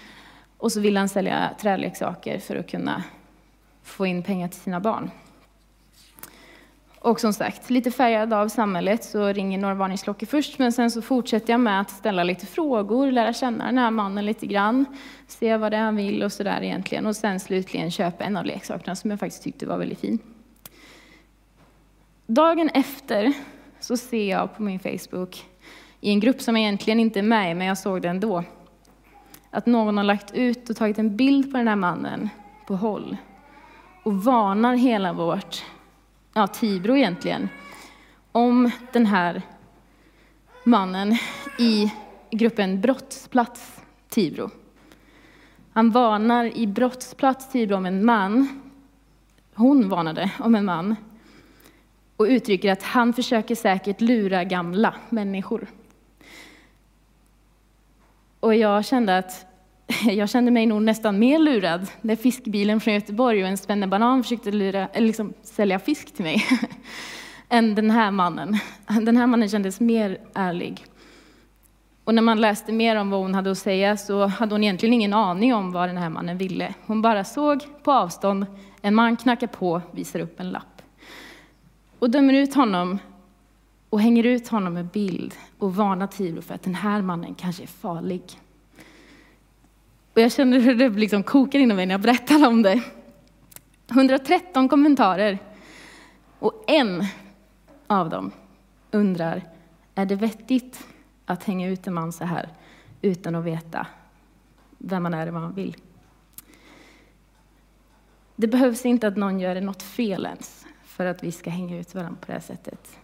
och 0.58 0.72
så 0.72 0.80
ville 0.80 0.98
han 0.98 1.08
sälja 1.08 1.50
träleksaker 1.60 2.38
för 2.38 2.56
att 2.56 2.70
kunna 2.70 3.02
få 3.82 4.06
in 4.06 4.22
pengar 4.22 4.48
till 4.48 4.60
sina 4.60 4.80
barn. 4.80 5.10
Och 6.98 7.20
som 7.20 7.32
sagt, 7.32 7.70
lite 7.70 7.90
färgad 7.90 8.32
av 8.32 8.48
samhället 8.48 9.04
så 9.04 9.26
ringer 9.26 9.58
några 9.58 9.74
varningsklockor 9.74 10.26
först, 10.26 10.58
men 10.58 10.72
sen 10.72 10.90
så 10.90 11.02
fortsätter 11.02 11.52
jag 11.52 11.60
med 11.60 11.80
att 11.80 11.90
ställa 11.90 12.24
lite 12.24 12.46
frågor, 12.46 13.10
lära 13.10 13.32
känna 13.32 13.66
den 13.66 13.78
här 13.78 13.90
mannen 13.90 14.26
lite 14.26 14.46
grann, 14.46 14.84
se 15.26 15.56
vad 15.56 15.72
det 15.72 15.76
är 15.76 15.82
han 15.82 15.96
vill 15.96 16.22
och 16.22 16.32
sådär 16.32 16.62
egentligen. 16.62 17.06
Och 17.06 17.16
sen 17.16 17.40
slutligen 17.40 17.90
köpa 17.90 18.24
en 18.24 18.36
av 18.36 18.44
leksakerna 18.44 18.96
som 18.96 19.10
jag 19.10 19.20
faktiskt 19.20 19.42
tyckte 19.42 19.66
var 19.66 19.78
väldigt 19.78 20.00
fin. 20.00 20.18
Dagen 22.26 22.68
efter 22.68 23.34
så 23.80 23.96
ser 23.96 24.30
jag 24.30 24.56
på 24.56 24.62
min 24.62 24.78
Facebook, 24.78 25.46
i 26.00 26.10
en 26.10 26.20
grupp 26.20 26.40
som 26.40 26.56
jag 26.56 26.62
egentligen 26.62 27.00
inte 27.00 27.18
är 27.18 27.22
med 27.22 27.50
i, 27.50 27.54
men 27.54 27.66
jag 27.66 27.78
såg 27.78 28.02
det 28.02 28.08
ändå, 28.08 28.44
att 29.50 29.66
någon 29.66 29.96
har 29.96 30.04
lagt 30.04 30.34
ut 30.34 30.70
och 30.70 30.76
tagit 30.76 30.98
en 30.98 31.16
bild 31.16 31.52
på 31.52 31.58
den 31.58 31.68
här 31.68 31.76
mannen 31.76 32.28
på 32.66 32.76
håll 32.76 33.16
och 34.02 34.14
varnar 34.24 34.74
hela 34.76 35.12
vårt 35.12 35.64
ja, 36.34 36.46
Tibro 36.46 36.96
egentligen, 36.96 37.48
om 38.32 38.70
den 38.92 39.06
här 39.06 39.42
mannen 40.64 41.16
i 41.58 41.92
gruppen 42.30 42.80
Brottsplats 42.80 43.80
Tibro. 44.08 44.50
Han 45.72 45.90
varnar 45.90 46.56
i 46.56 46.66
Brottsplats 46.66 47.52
Tibro 47.52 47.76
om 47.76 47.86
en 47.86 48.04
man, 48.04 48.60
hon 49.54 49.88
varnade 49.88 50.30
om 50.38 50.54
en 50.54 50.64
man, 50.64 50.96
och 52.16 52.24
uttrycker 52.24 52.72
att 52.72 52.82
han 52.82 53.12
försöker 53.12 53.54
säkert 53.54 54.00
lura 54.00 54.44
gamla 54.44 54.94
människor. 55.08 55.66
Och 58.40 58.54
jag 58.54 58.84
kände 58.84 59.18
att 59.18 59.46
jag 60.10 60.28
kände 60.28 60.50
mig 60.50 60.66
nog 60.66 60.82
nästan 60.82 61.18
mer 61.18 61.38
lurad 61.38 61.86
när 62.00 62.16
fiskbilen 62.16 62.80
från 62.80 62.94
Göteborg 62.94 63.42
och 63.42 63.48
en 63.48 63.58
spennebanan 63.58 64.22
försökte 64.22 64.50
lura, 64.50 64.88
eller 64.92 65.06
liksom 65.06 65.32
sälja 65.42 65.78
fisk 65.78 66.14
till 66.14 66.24
mig, 66.24 66.44
än 67.48 67.74
den 67.74 67.90
här 67.90 68.10
mannen. 68.10 68.58
Den 69.02 69.16
här 69.16 69.26
mannen 69.26 69.48
kändes 69.48 69.80
mer 69.80 70.18
ärlig. 70.34 70.84
Och 72.04 72.14
när 72.14 72.22
man 72.22 72.40
läste 72.40 72.72
mer 72.72 72.96
om 72.96 73.10
vad 73.10 73.20
hon 73.20 73.34
hade 73.34 73.50
att 73.50 73.58
säga 73.58 73.96
så 73.96 74.26
hade 74.26 74.54
hon 74.54 74.64
egentligen 74.64 74.92
ingen 74.92 75.12
aning 75.12 75.54
om 75.54 75.72
vad 75.72 75.88
den 75.88 75.96
här 75.96 76.08
mannen 76.08 76.38
ville. 76.38 76.74
Hon 76.86 77.02
bara 77.02 77.24
såg 77.24 77.64
på 77.82 77.92
avstånd 77.92 78.46
en 78.82 78.94
man 78.94 79.16
knacka 79.16 79.48
på, 79.48 79.82
visar 79.92 80.20
upp 80.20 80.40
en 80.40 80.50
lapp. 80.50 80.75
Och 81.98 82.10
dömer 82.10 82.34
ut 82.34 82.54
honom 82.54 82.98
och 83.90 84.00
hänger 84.00 84.24
ut 84.26 84.48
honom 84.48 84.74
med 84.74 84.86
bild 84.86 85.34
och 85.58 85.74
varnar 85.74 86.06
Tibro 86.06 86.42
för 86.42 86.54
att 86.54 86.62
den 86.62 86.74
här 86.74 87.02
mannen 87.02 87.34
kanske 87.34 87.62
är 87.62 87.66
farlig. 87.66 88.22
Och 90.14 90.20
jag 90.20 90.32
känner 90.32 90.60
hur 90.60 90.74
det 90.74 90.88
liksom 90.88 91.22
kokar 91.22 91.58
inom 91.58 91.76
mig 91.76 91.86
när 91.86 91.94
jag 91.94 92.00
berättar 92.00 92.48
om 92.48 92.62
det. 92.62 92.82
113 93.90 94.68
kommentarer. 94.68 95.38
Och 96.38 96.64
en 96.66 97.04
av 97.86 98.10
dem 98.10 98.30
undrar, 98.90 99.42
är 99.94 100.06
det 100.06 100.14
vettigt 100.14 100.86
att 101.24 101.44
hänga 101.44 101.68
ut 101.68 101.86
en 101.86 101.94
man 101.94 102.12
så 102.12 102.24
här 102.24 102.48
utan 103.02 103.34
att 103.34 103.44
veta 103.44 103.86
vem 104.78 105.02
man 105.02 105.14
är 105.14 105.26
och 105.26 105.32
vad 105.32 105.42
man 105.42 105.54
vill? 105.54 105.76
Det 108.36 108.46
behövs 108.46 108.86
inte 108.86 109.08
att 109.08 109.16
någon 109.16 109.40
gör 109.40 109.60
något 109.60 109.82
fel 109.82 110.26
ens 110.26 110.65
för 110.96 111.06
att 111.06 111.22
vi 111.22 111.32
ska 111.32 111.50
hänga 111.50 111.78
ut 111.78 111.94
varandra 111.94 112.16
på 112.20 112.26
det 112.26 112.32
här 112.32 112.40
sättet. 112.40 112.98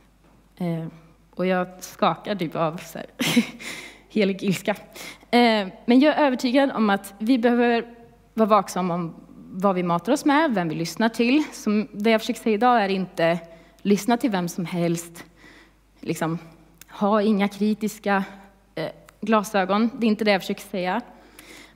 Eh, 0.57 0.87
och 1.31 1.47
jag 1.47 1.67
skakar 1.81 2.35
typ 2.35 2.57
av 2.57 2.77
så 2.77 2.99
här, 2.99 3.07
helig 4.09 4.43
ilska. 4.43 4.77
Eh, 5.31 5.69
men 5.87 6.01
jag 6.01 6.17
är 6.17 6.27
övertygad 6.27 6.71
om 6.71 6.91
att 6.91 7.15
vi 7.19 7.39
behöver 7.39 7.95
vara 8.35 8.49
vaksamma 8.49 8.95
om 8.95 9.15
vad 9.37 9.75
vi 9.75 9.83
matar 9.83 10.13
oss 10.13 10.25
med, 10.25 10.55
vem 10.55 10.69
vi 10.69 10.75
lyssnar 10.75 11.09
till. 11.09 11.45
Som 11.53 11.89
det 11.93 12.11
jag 12.11 12.21
försöker 12.21 12.41
säga 12.41 12.55
idag 12.55 12.85
är 12.85 12.89
inte 12.89 13.39
lyssna 13.83 14.17
till 14.17 14.31
vem 14.31 14.49
som 14.49 14.65
helst. 14.65 15.25
Liksom, 16.01 16.39
ha 16.91 17.23
inga 17.23 17.49
kritiska 17.49 18.25
eh, 18.75 18.91
glasögon. 19.21 19.91
Det 19.99 20.07
är 20.07 20.09
inte 20.09 20.25
det 20.25 20.33
jag 20.33 20.41
försöker 20.41 20.63
säga. 20.63 21.01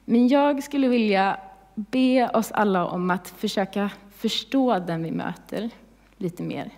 Men 0.04 0.28
jag 0.28 0.62
skulle 0.62 0.88
vilja 0.88 1.40
be 1.74 2.28
oss 2.28 2.52
alla 2.52 2.86
om 2.86 3.10
att 3.10 3.28
försöka 3.28 3.90
förstå 4.16 4.78
den 4.78 5.02
vi 5.02 5.10
möter 5.10 5.70
lite 6.16 6.42
mer. 6.42 6.70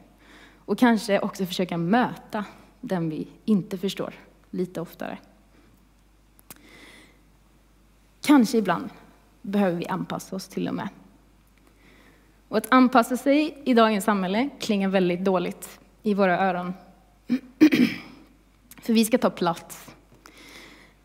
Och 0.65 0.79
kanske 0.79 1.21
också 1.21 1.47
försöka 1.47 1.77
möta 1.79 2.45
den 2.81 3.11
vi 3.11 3.29
inte 3.45 3.79
förstår 3.79 4.15
lite 4.51 4.81
oftare. 4.81 5.19
Kanske 8.21 8.59
ibland 8.59 8.91
behöver 9.43 9.79
vi 9.79 9.87
anpassa 9.87 10.37
oss 10.37 10.49
till 10.49 10.69
och 10.69 10.75
med. 10.75 10.89
Och 12.49 12.57
att 12.57 12.73
anpassa 12.73 13.17
sig 13.17 13.63
i 13.65 13.75
dagens 13.75 14.05
samhälle 14.05 14.49
klingar 14.61 14.89
väldigt 14.89 15.25
dåligt 15.25 15.81
i 16.03 16.15
våra 16.15 16.39
öron. 16.39 16.75
För 18.83 18.93
vi 18.93 19.05
ska 19.05 19.19
ta 19.19 19.31
plats. 19.31 19.95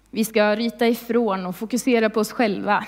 Vi 0.09 0.25
ska 0.25 0.55
ryta 0.55 0.87
ifrån 0.87 1.45
och 1.45 1.55
fokusera 1.55 2.09
på 2.09 2.19
oss 2.19 2.31
själva. 2.31 2.85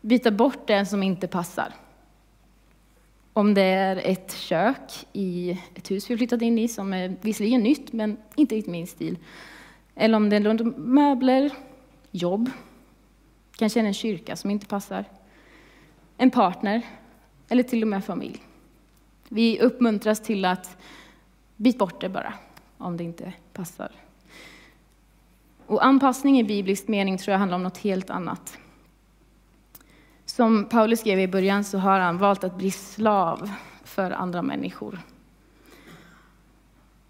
Byta 0.00 0.30
bort 0.30 0.66
det 0.66 0.86
som 0.86 1.02
inte 1.02 1.28
passar. 1.28 1.74
Om 3.40 3.54
det 3.54 3.62
är 3.62 3.96
ett 3.96 4.36
kök 4.36 5.06
i 5.12 5.58
ett 5.74 5.90
hus 5.90 6.10
vi 6.10 6.16
flyttat 6.16 6.42
in 6.42 6.58
i 6.58 6.68
som 6.68 6.92
är 6.92 7.16
visserligen 7.20 7.62
nytt 7.62 7.92
men 7.92 8.16
inte 8.36 8.54
riktigt 8.54 8.72
min 8.72 8.86
stil. 8.86 9.18
Eller 9.94 10.16
om 10.16 10.30
det 10.30 10.36
är 10.36 10.78
möbler, 10.78 11.52
jobb, 12.10 12.50
kanske 13.56 13.80
en 13.80 13.94
kyrka 13.94 14.36
som 14.36 14.50
inte 14.50 14.66
passar, 14.66 15.04
en 16.16 16.30
partner 16.30 16.82
eller 17.48 17.62
till 17.62 17.82
och 17.82 17.88
med 17.88 18.04
familj. 18.04 18.42
Vi 19.28 19.60
uppmuntras 19.60 20.20
till 20.22 20.44
att 20.44 20.76
byta 21.56 21.78
bort 21.78 22.00
det 22.00 22.08
bara, 22.08 22.34
om 22.78 22.96
det 22.96 23.04
inte 23.04 23.32
passar. 23.52 23.92
Och 25.66 25.84
anpassning 25.84 26.40
i 26.40 26.44
biblisk 26.44 26.88
mening 26.88 27.18
tror 27.18 27.32
jag 27.32 27.38
handlar 27.38 27.56
om 27.56 27.62
något 27.62 27.78
helt 27.78 28.10
annat. 28.10 28.58
Som 30.40 30.64
Paulus 30.64 31.00
skrev 31.00 31.20
i 31.20 31.28
början 31.28 31.64
så 31.64 31.78
har 31.78 32.00
han 32.00 32.18
valt 32.18 32.44
att 32.44 32.56
bli 32.56 32.70
slav 32.70 33.50
för 33.84 34.10
andra 34.10 34.42
människor. 34.42 34.98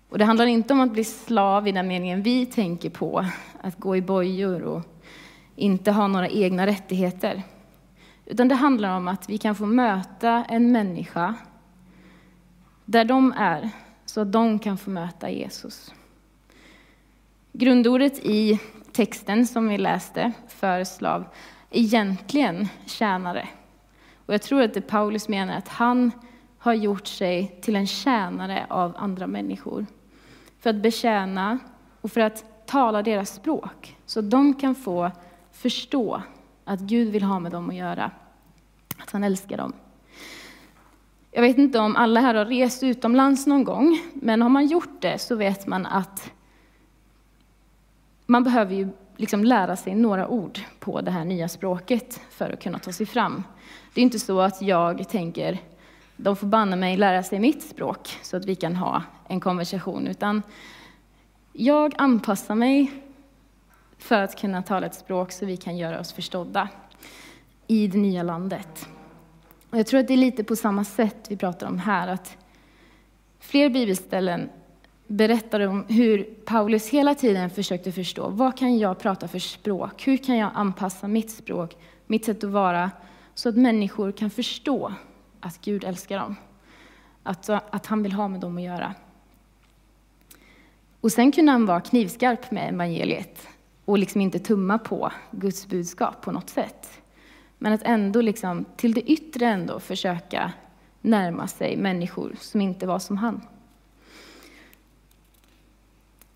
Och 0.08 0.18
det 0.18 0.24
handlar 0.24 0.46
inte 0.46 0.72
om 0.72 0.80
att 0.80 0.92
bli 0.92 1.04
slav 1.04 1.68
i 1.68 1.72
den 1.72 1.88
meningen 1.88 2.22
vi 2.22 2.46
tänker 2.46 2.90
på, 2.90 3.26
att 3.60 3.76
gå 3.76 3.96
i 3.96 4.02
bojor 4.02 4.62
och 4.62 4.82
inte 5.56 5.92
ha 5.92 6.06
några 6.06 6.28
egna 6.28 6.66
rättigheter. 6.66 7.42
Utan 8.26 8.48
det 8.48 8.54
handlar 8.54 8.96
om 8.96 9.08
att 9.08 9.28
vi 9.28 9.38
kan 9.38 9.54
få 9.54 9.66
möta 9.66 10.44
en 10.48 10.72
människa 10.72 11.34
där 12.84 13.04
de 13.04 13.32
är, 13.36 13.70
så 14.04 14.20
att 14.20 14.32
de 14.32 14.58
kan 14.58 14.78
få 14.78 14.90
möta 14.90 15.30
Jesus. 15.30 15.94
Grundordet 17.52 18.18
i 18.18 18.60
texten 18.92 19.46
som 19.46 19.68
vi 19.68 19.78
läste 19.78 20.32
för 20.48 20.84
slav, 20.84 21.24
egentligen 21.70 22.68
tjänare. 22.86 23.48
Och 24.26 24.34
jag 24.34 24.42
tror 24.42 24.62
att 24.62 24.74
det 24.74 24.80
Paulus 24.80 25.28
menar 25.28 25.56
att 25.56 25.68
han 25.68 26.12
har 26.58 26.74
gjort 26.74 27.06
sig 27.06 27.58
till 27.60 27.76
en 27.76 27.86
tjänare 27.86 28.66
av 28.68 28.94
andra 28.98 29.26
människor. 29.26 29.86
För 30.60 30.70
att 30.70 30.76
betjäna 30.76 31.58
och 32.00 32.12
för 32.12 32.20
att 32.20 32.66
tala 32.66 33.02
deras 33.02 33.34
språk, 33.34 33.96
så 34.06 34.20
att 34.20 34.30
de 34.30 34.54
kan 34.54 34.74
få 34.74 35.10
förstå 35.52 36.22
att 36.64 36.80
Gud 36.80 37.08
vill 37.08 37.22
ha 37.22 37.38
med 37.38 37.52
dem 37.52 37.70
att 37.70 37.76
göra, 37.76 38.10
att 38.98 39.10
han 39.10 39.24
älskar 39.24 39.56
dem. 39.56 39.72
Jag 41.30 41.42
vet 41.42 41.58
inte 41.58 41.78
om 41.78 41.96
alla 41.96 42.20
här 42.20 42.34
har 42.34 42.44
rest 42.44 42.82
utomlands 42.82 43.46
någon 43.46 43.64
gång, 43.64 43.98
men 44.14 44.42
har 44.42 44.48
man 44.48 44.66
gjort 44.66 45.00
det 45.00 45.18
så 45.18 45.36
vet 45.36 45.66
man 45.66 45.86
att 45.86 46.32
man 48.26 48.44
behöver 48.44 48.74
ju 48.74 48.88
liksom 49.20 49.44
lära 49.44 49.76
sig 49.76 49.94
några 49.94 50.28
ord 50.28 50.60
på 50.78 51.00
det 51.00 51.10
här 51.10 51.24
nya 51.24 51.48
språket 51.48 52.20
för 52.30 52.50
att 52.50 52.62
kunna 52.62 52.78
ta 52.78 52.92
sig 52.92 53.06
fram. 53.06 53.42
Det 53.94 54.00
är 54.00 54.02
inte 54.02 54.18
så 54.18 54.40
att 54.40 54.62
jag 54.62 55.08
tänker, 55.08 55.58
de 56.16 56.36
får 56.36 56.46
banna 56.46 56.76
mig 56.76 56.96
lära 56.96 57.22
sig 57.22 57.40
mitt 57.40 57.62
språk 57.62 58.18
så 58.22 58.36
att 58.36 58.44
vi 58.44 58.54
kan 58.54 58.76
ha 58.76 59.02
en 59.28 59.40
konversation, 59.40 60.06
utan 60.06 60.42
jag 61.52 61.94
anpassar 61.98 62.54
mig 62.54 62.92
för 63.98 64.22
att 64.22 64.40
kunna 64.40 64.62
tala 64.62 64.86
ett 64.86 64.94
språk 64.94 65.32
så 65.32 65.46
vi 65.46 65.56
kan 65.56 65.76
göra 65.76 66.00
oss 66.00 66.12
förstådda 66.12 66.68
i 67.66 67.86
det 67.86 67.98
nya 67.98 68.22
landet. 68.22 68.88
Och 69.70 69.78
jag 69.78 69.86
tror 69.86 70.00
att 70.00 70.08
det 70.08 70.14
är 70.14 70.18
lite 70.18 70.44
på 70.44 70.56
samma 70.56 70.84
sätt 70.84 71.26
vi 71.28 71.36
pratar 71.36 71.66
om 71.66 71.78
här, 71.78 72.08
att 72.08 72.36
fler 73.40 73.70
bibelställen 73.70 74.50
berättar 75.10 75.60
om 75.60 75.84
hur 75.88 76.22
Paulus 76.44 76.88
hela 76.88 77.14
tiden 77.14 77.50
försökte 77.50 77.92
förstå, 77.92 78.28
vad 78.28 78.58
kan 78.58 78.78
jag 78.78 78.98
prata 78.98 79.28
för 79.28 79.38
språk? 79.38 80.06
Hur 80.06 80.16
kan 80.16 80.36
jag 80.36 80.50
anpassa 80.54 81.08
mitt 81.08 81.30
språk, 81.30 81.76
mitt 82.06 82.24
sätt 82.24 82.44
att 82.44 82.50
vara, 82.50 82.90
så 83.34 83.48
att 83.48 83.56
människor 83.56 84.12
kan 84.12 84.30
förstå 84.30 84.94
att 85.40 85.60
Gud 85.60 85.84
älskar 85.84 86.18
dem? 86.18 86.36
Att, 87.22 87.48
att 87.48 87.86
han 87.86 88.02
vill 88.02 88.12
ha 88.12 88.28
med 88.28 88.40
dem 88.40 88.56
att 88.56 88.62
göra. 88.62 88.94
Och 91.00 91.12
sen 91.12 91.32
kunde 91.32 91.52
han 91.52 91.66
vara 91.66 91.80
knivskarp 91.80 92.50
med 92.50 92.68
evangeliet 92.68 93.46
och 93.84 93.98
liksom 93.98 94.20
inte 94.20 94.38
tumma 94.38 94.78
på 94.78 95.12
Guds 95.30 95.66
budskap 95.66 96.20
på 96.22 96.32
något 96.32 96.50
sätt. 96.50 96.90
Men 97.58 97.72
att 97.72 97.82
ändå 97.82 98.20
liksom, 98.20 98.64
till 98.76 98.94
det 98.94 99.10
yttre 99.10 99.46
ändå 99.46 99.80
försöka 99.80 100.52
närma 101.00 101.46
sig 101.46 101.76
människor 101.76 102.36
som 102.40 102.60
inte 102.60 102.86
var 102.86 102.98
som 102.98 103.16
han. 103.16 103.40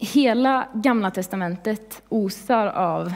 Hela 0.04 0.68
Gamla 0.75 1.11
testamentet 1.11 2.02
osar 2.08 2.66
av 2.66 3.12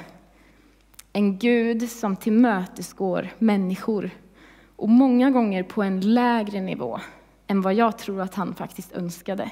en 1.13 1.39
Gud 1.39 1.91
som 1.91 2.17
tillmötesgår 2.17 3.29
människor 3.39 4.11
och 4.77 4.89
många 4.89 5.31
gånger 5.31 5.63
på 5.63 5.83
en 5.83 6.01
lägre 6.15 6.61
nivå 6.61 7.01
än 7.47 7.63
vad 7.63 7.75
jag 7.75 7.99
tror 7.99 8.21
att 8.21 8.35
han 8.35 8.55
faktiskt 8.55 8.93
önskade. 8.93 9.51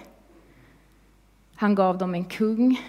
Han 1.54 1.74
gav 1.74 1.98
dem 1.98 2.14
en 2.14 2.24
kung, 2.24 2.80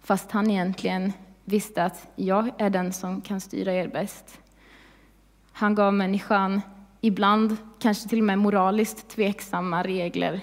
fast 0.00 0.30
han 0.30 0.50
egentligen 0.50 1.12
visste 1.44 1.84
att 1.84 2.08
jag 2.16 2.50
är 2.58 2.70
den 2.70 2.92
som 2.92 3.20
kan 3.20 3.40
styra 3.40 3.72
er 3.72 3.88
bäst. 3.88 4.40
Han 5.52 5.74
gav 5.74 5.94
människan 5.94 6.60
ibland 7.00 7.56
kanske 7.78 8.08
till 8.08 8.18
och 8.18 8.24
med 8.24 8.38
moraliskt 8.38 9.08
tveksamma 9.08 9.82
regler 9.82 10.40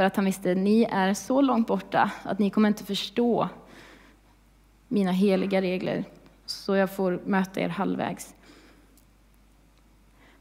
för 0.00 0.04
att 0.04 0.16
han 0.16 0.24
visste 0.24 0.54
ni 0.54 0.82
är 0.90 1.14
så 1.14 1.40
långt 1.40 1.66
borta 1.66 2.10
att 2.22 2.38
ni 2.38 2.50
kommer 2.50 2.68
inte 2.68 2.84
förstå 2.84 3.48
mina 4.88 5.12
heliga 5.12 5.62
regler, 5.62 6.04
så 6.46 6.76
jag 6.76 6.96
får 6.96 7.20
möta 7.24 7.60
er 7.60 7.68
halvvägs. 7.68 8.34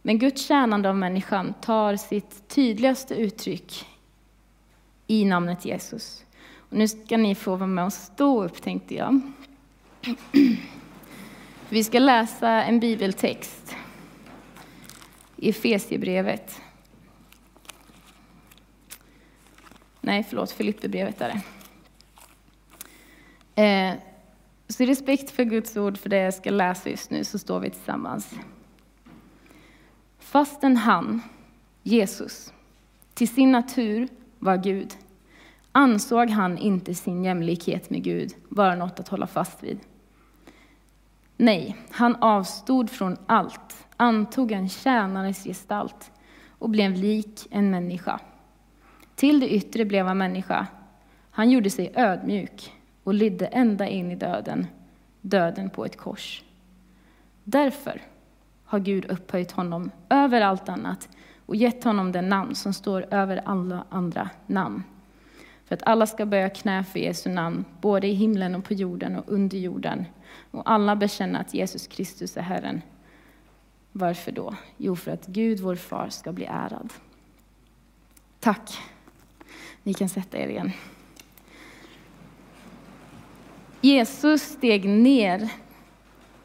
Men 0.02 0.20
Guds 0.20 0.48
tjänande 0.48 0.90
av 0.90 0.96
människan 0.96 1.54
tar 1.62 1.96
sitt 1.96 2.48
tydligaste 2.48 3.16
uttryck 3.16 3.86
i 5.08 5.26
namnet 5.26 5.66
Jesus. 5.66 6.26
Och 6.56 6.78
nu 6.78 6.88
ska 6.88 7.18
ni 7.18 7.36
få 7.36 7.56
vara 7.56 7.68
med 7.68 7.86
och 7.86 7.94
stå 7.94 8.44
upp, 8.44 8.62
tänkte 8.62 8.96
jag. 8.96 9.22
Vi 11.70 11.84
ska 11.84 12.00
läsa 12.00 12.50
en 12.50 12.80
bibeltext 12.80 13.76
i 15.36 15.50
Efesierbrevet. 15.50 16.62
Nej, 20.10 20.24
förlåt, 20.24 20.52
Filipperbrevet 20.52 21.22
är 21.22 21.42
det. 23.56 23.64
Eh, 23.64 23.96
så 24.68 24.84
i 24.84 24.86
respekt 24.86 25.32
för 25.32 25.44
Guds 25.44 25.78
ord, 25.78 25.98
för 25.98 26.10
det 26.10 26.18
jag 26.18 26.34
ska 26.34 26.50
läsa 26.50 26.90
just 26.90 27.10
nu, 27.10 27.24
så 27.24 27.40
står 27.40 27.60
vi 27.60 27.70
tillsammans. 27.70 28.36
Fastän 30.20 30.78
han, 30.78 31.22
Jesus, 31.84 32.54
till 33.14 33.28
sin 33.28 33.52
natur 33.52 34.08
var 34.40 34.58
Gud, 34.58 34.98
ansåg 35.72 36.30
han 36.30 36.58
inte 36.58 36.96
sin 36.96 37.24
jämlikhet 37.24 37.90
med 37.90 38.04
Gud 38.04 38.36
vara 38.50 38.76
något 38.76 39.00
att 39.00 39.08
hålla 39.08 39.28
fast 39.28 39.64
vid. 39.64 39.80
Nej, 41.38 41.76
han 41.92 42.16
avstod 42.16 42.90
från 42.90 43.18
allt, 43.26 43.88
antog 43.98 44.52
en 44.52 44.70
tjänares 44.70 45.44
gestalt 45.44 46.12
och 46.50 46.70
blev 46.70 46.94
lik 46.94 47.48
en 47.52 47.72
människa. 47.72 48.20
Till 49.20 49.40
det 49.40 49.50
yttre 49.50 49.86
blev 49.86 50.06
han 50.06 50.18
människa. 50.18 50.68
Han 51.32 51.52
gjorde 51.52 51.70
sig 51.70 51.92
ödmjuk 51.96 52.74
och 53.04 53.14
lydde 53.14 53.46
ända 53.46 53.88
in 53.88 54.12
i 54.12 54.16
döden, 54.16 54.68
döden 55.22 55.70
på 55.70 55.86
ett 55.86 55.98
kors. 55.98 56.44
Därför 57.44 58.02
har 58.64 58.80
Gud 58.80 59.06
upphöjt 59.06 59.52
honom 59.52 59.92
över 60.10 60.42
allt 60.42 60.70
annat 60.70 61.10
och 61.46 61.56
gett 61.56 61.84
honom 61.84 62.12
det 62.12 62.22
namn 62.22 62.56
som 62.56 62.74
står 62.74 63.06
över 63.14 63.42
alla 63.46 63.84
andra 63.90 64.30
namn. 64.48 64.84
För 65.66 65.76
att 65.76 65.84
alla 65.84 66.08
ska 66.08 66.26
böja 66.26 66.50
knä 66.50 66.84
för 66.84 67.00
Jesu 67.00 67.30
namn, 67.30 67.66
både 67.82 68.08
i 68.08 68.14
himlen 68.14 68.56
och 68.56 68.64
på 68.64 68.74
jorden 68.74 69.16
och 69.16 69.26
under 69.28 69.58
jorden. 69.58 70.06
Och 70.52 70.72
alla 70.72 70.96
bekänna 70.96 71.40
att 71.40 71.54
Jesus 71.54 71.88
Kristus 71.88 72.38
är 72.38 72.42
Herren. 72.42 72.82
Varför 73.92 74.32
då? 74.32 74.56
Jo, 74.78 74.96
för 74.96 75.12
att 75.12 75.26
Gud, 75.26 75.60
vår 75.60 75.76
far, 75.76 76.10
ska 76.10 76.32
bli 76.32 76.46
ärad. 76.46 76.94
Tack. 78.40 78.72
Ni 79.84 79.94
kan 79.94 80.10
sätta 80.10 80.38
er 80.38 80.48
igen. 80.48 80.72
Jesus 83.82 84.42
steg 84.42 84.90
ner, 84.90 85.50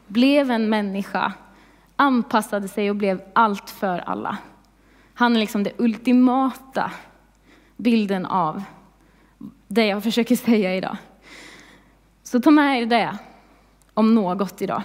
blev 0.07 0.51
en 0.51 0.69
människa, 0.69 1.33
anpassade 1.95 2.67
sig 2.67 2.89
och 2.89 2.95
blev 2.95 3.21
allt 3.33 3.69
för 3.69 3.99
alla. 3.99 4.37
Han 5.13 5.35
är 5.35 5.39
liksom 5.39 5.63
den 5.63 5.73
ultimata 5.77 6.91
bilden 7.77 8.25
av 8.25 8.63
det 9.67 9.85
jag 9.85 10.03
försöker 10.03 10.35
säga 10.35 10.75
idag. 10.75 10.97
Så 12.23 12.39
ta 12.41 12.51
med 12.51 12.81
er 12.81 12.85
det 12.85 13.17
om 13.93 14.15
något 14.15 14.61
idag. 14.61 14.83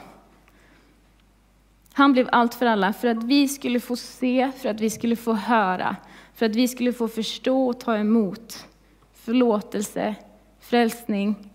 Han 1.92 2.12
blev 2.12 2.28
allt 2.32 2.54
för 2.54 2.66
alla 2.66 2.92
för 2.92 3.08
att 3.08 3.24
vi 3.24 3.48
skulle 3.48 3.80
få 3.80 3.96
se, 3.96 4.52
för 4.58 4.68
att 4.68 4.80
vi 4.80 4.90
skulle 4.90 5.16
få 5.16 5.32
höra, 5.32 5.96
för 6.40 6.46
att 6.46 6.57
vi 6.57 6.68
skulle 6.68 6.92
få 6.92 7.09
förstå 7.09 7.68
och 7.68 7.81
ta 7.81 7.96
emot 7.96 8.66
förlåtelse, 9.12 10.14
frälsning, 10.61 11.50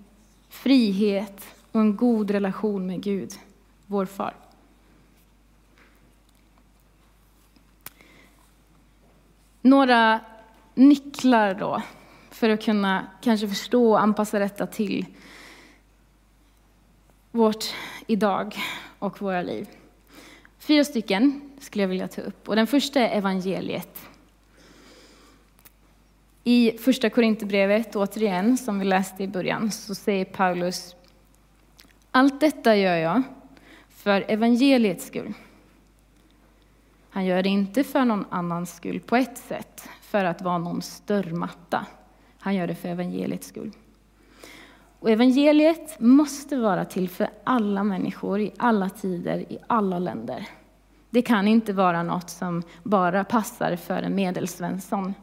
frihet 0.50 1.56
och 1.72 1.82
en 1.82 1.96
god 1.96 2.32
relation 2.32 2.88
med 2.88 3.02
Gud, 3.02 3.32
vår 3.86 4.06
far. 4.06 4.34
Några 9.62 10.20
nycklar 10.76 11.54
då 11.54 11.82
för 12.32 12.50
att 12.50 12.64
kunna 12.64 13.08
kanske 13.22 13.48
förstå 13.48 13.92
och 13.92 14.02
anpassa 14.02 14.40
detta 14.40 14.68
till 14.68 15.06
vårt 17.32 17.66
idag 18.08 18.56
och 19.00 19.22
våra 19.22 19.42
liv. 19.42 19.70
Fyra 20.60 20.84
stycken 20.84 21.52
skulle 21.60 21.84
jag 21.84 21.90
vilja 21.90 22.08
ta 22.08 22.22
upp. 22.22 22.50
Och 22.50 22.56
den 22.56 22.68
första 22.68 23.00
är 23.00 23.18
evangeliet. 23.18 24.10
I 26.48 26.78
första 26.78 27.10
Korinthierbrevet, 27.10 27.96
återigen, 27.96 28.58
som 28.58 28.80
vi 28.80 28.86
läste 28.86 29.24
i 29.24 29.28
början, 29.28 29.72
så 29.72 29.96
säger 29.96 30.26
Paulus 30.26 30.96
Allt 32.12 32.40
detta 32.40 32.76
gör 32.76 32.96
jag 32.96 33.24
för 33.90 34.26
evangeliets 34.28 35.08
skull. 35.08 35.34
Han 37.10 37.26
gör 37.26 37.44
det 37.44 37.50
inte 37.50 37.84
för 37.84 38.06
någon 38.06 38.26
annans 38.30 38.76
skull 38.76 39.00
på 39.00 39.16
ett 39.16 39.38
sätt, 39.38 39.90
för 40.02 40.26
att 40.26 40.42
vara 40.42 40.58
någon 40.58 40.82
störmatta. 40.82 41.86
Han 42.40 42.56
gör 42.56 42.68
det 42.68 42.76
för 42.76 42.90
evangeliets 42.90 43.48
skull. 43.48 43.72
Och 45.00 45.10
evangeliet 45.10 46.00
måste 46.00 46.58
vara 46.58 46.86
till 46.86 47.10
för 47.10 47.30
alla 47.44 47.84
människor 47.84 48.40
i 48.40 48.52
alla 48.58 48.90
tider, 48.90 49.38
i 49.38 49.58
alla 49.68 50.00
länder. 50.00 50.48
Det 51.10 51.22
kan 51.22 51.48
inte 51.48 51.74
vara 51.74 52.04
något 52.04 52.30
som 52.30 52.64
bara 52.84 53.24
passar 53.24 53.76
för 53.76 54.02
en 54.02 54.16
medelsvensson 54.16 55.14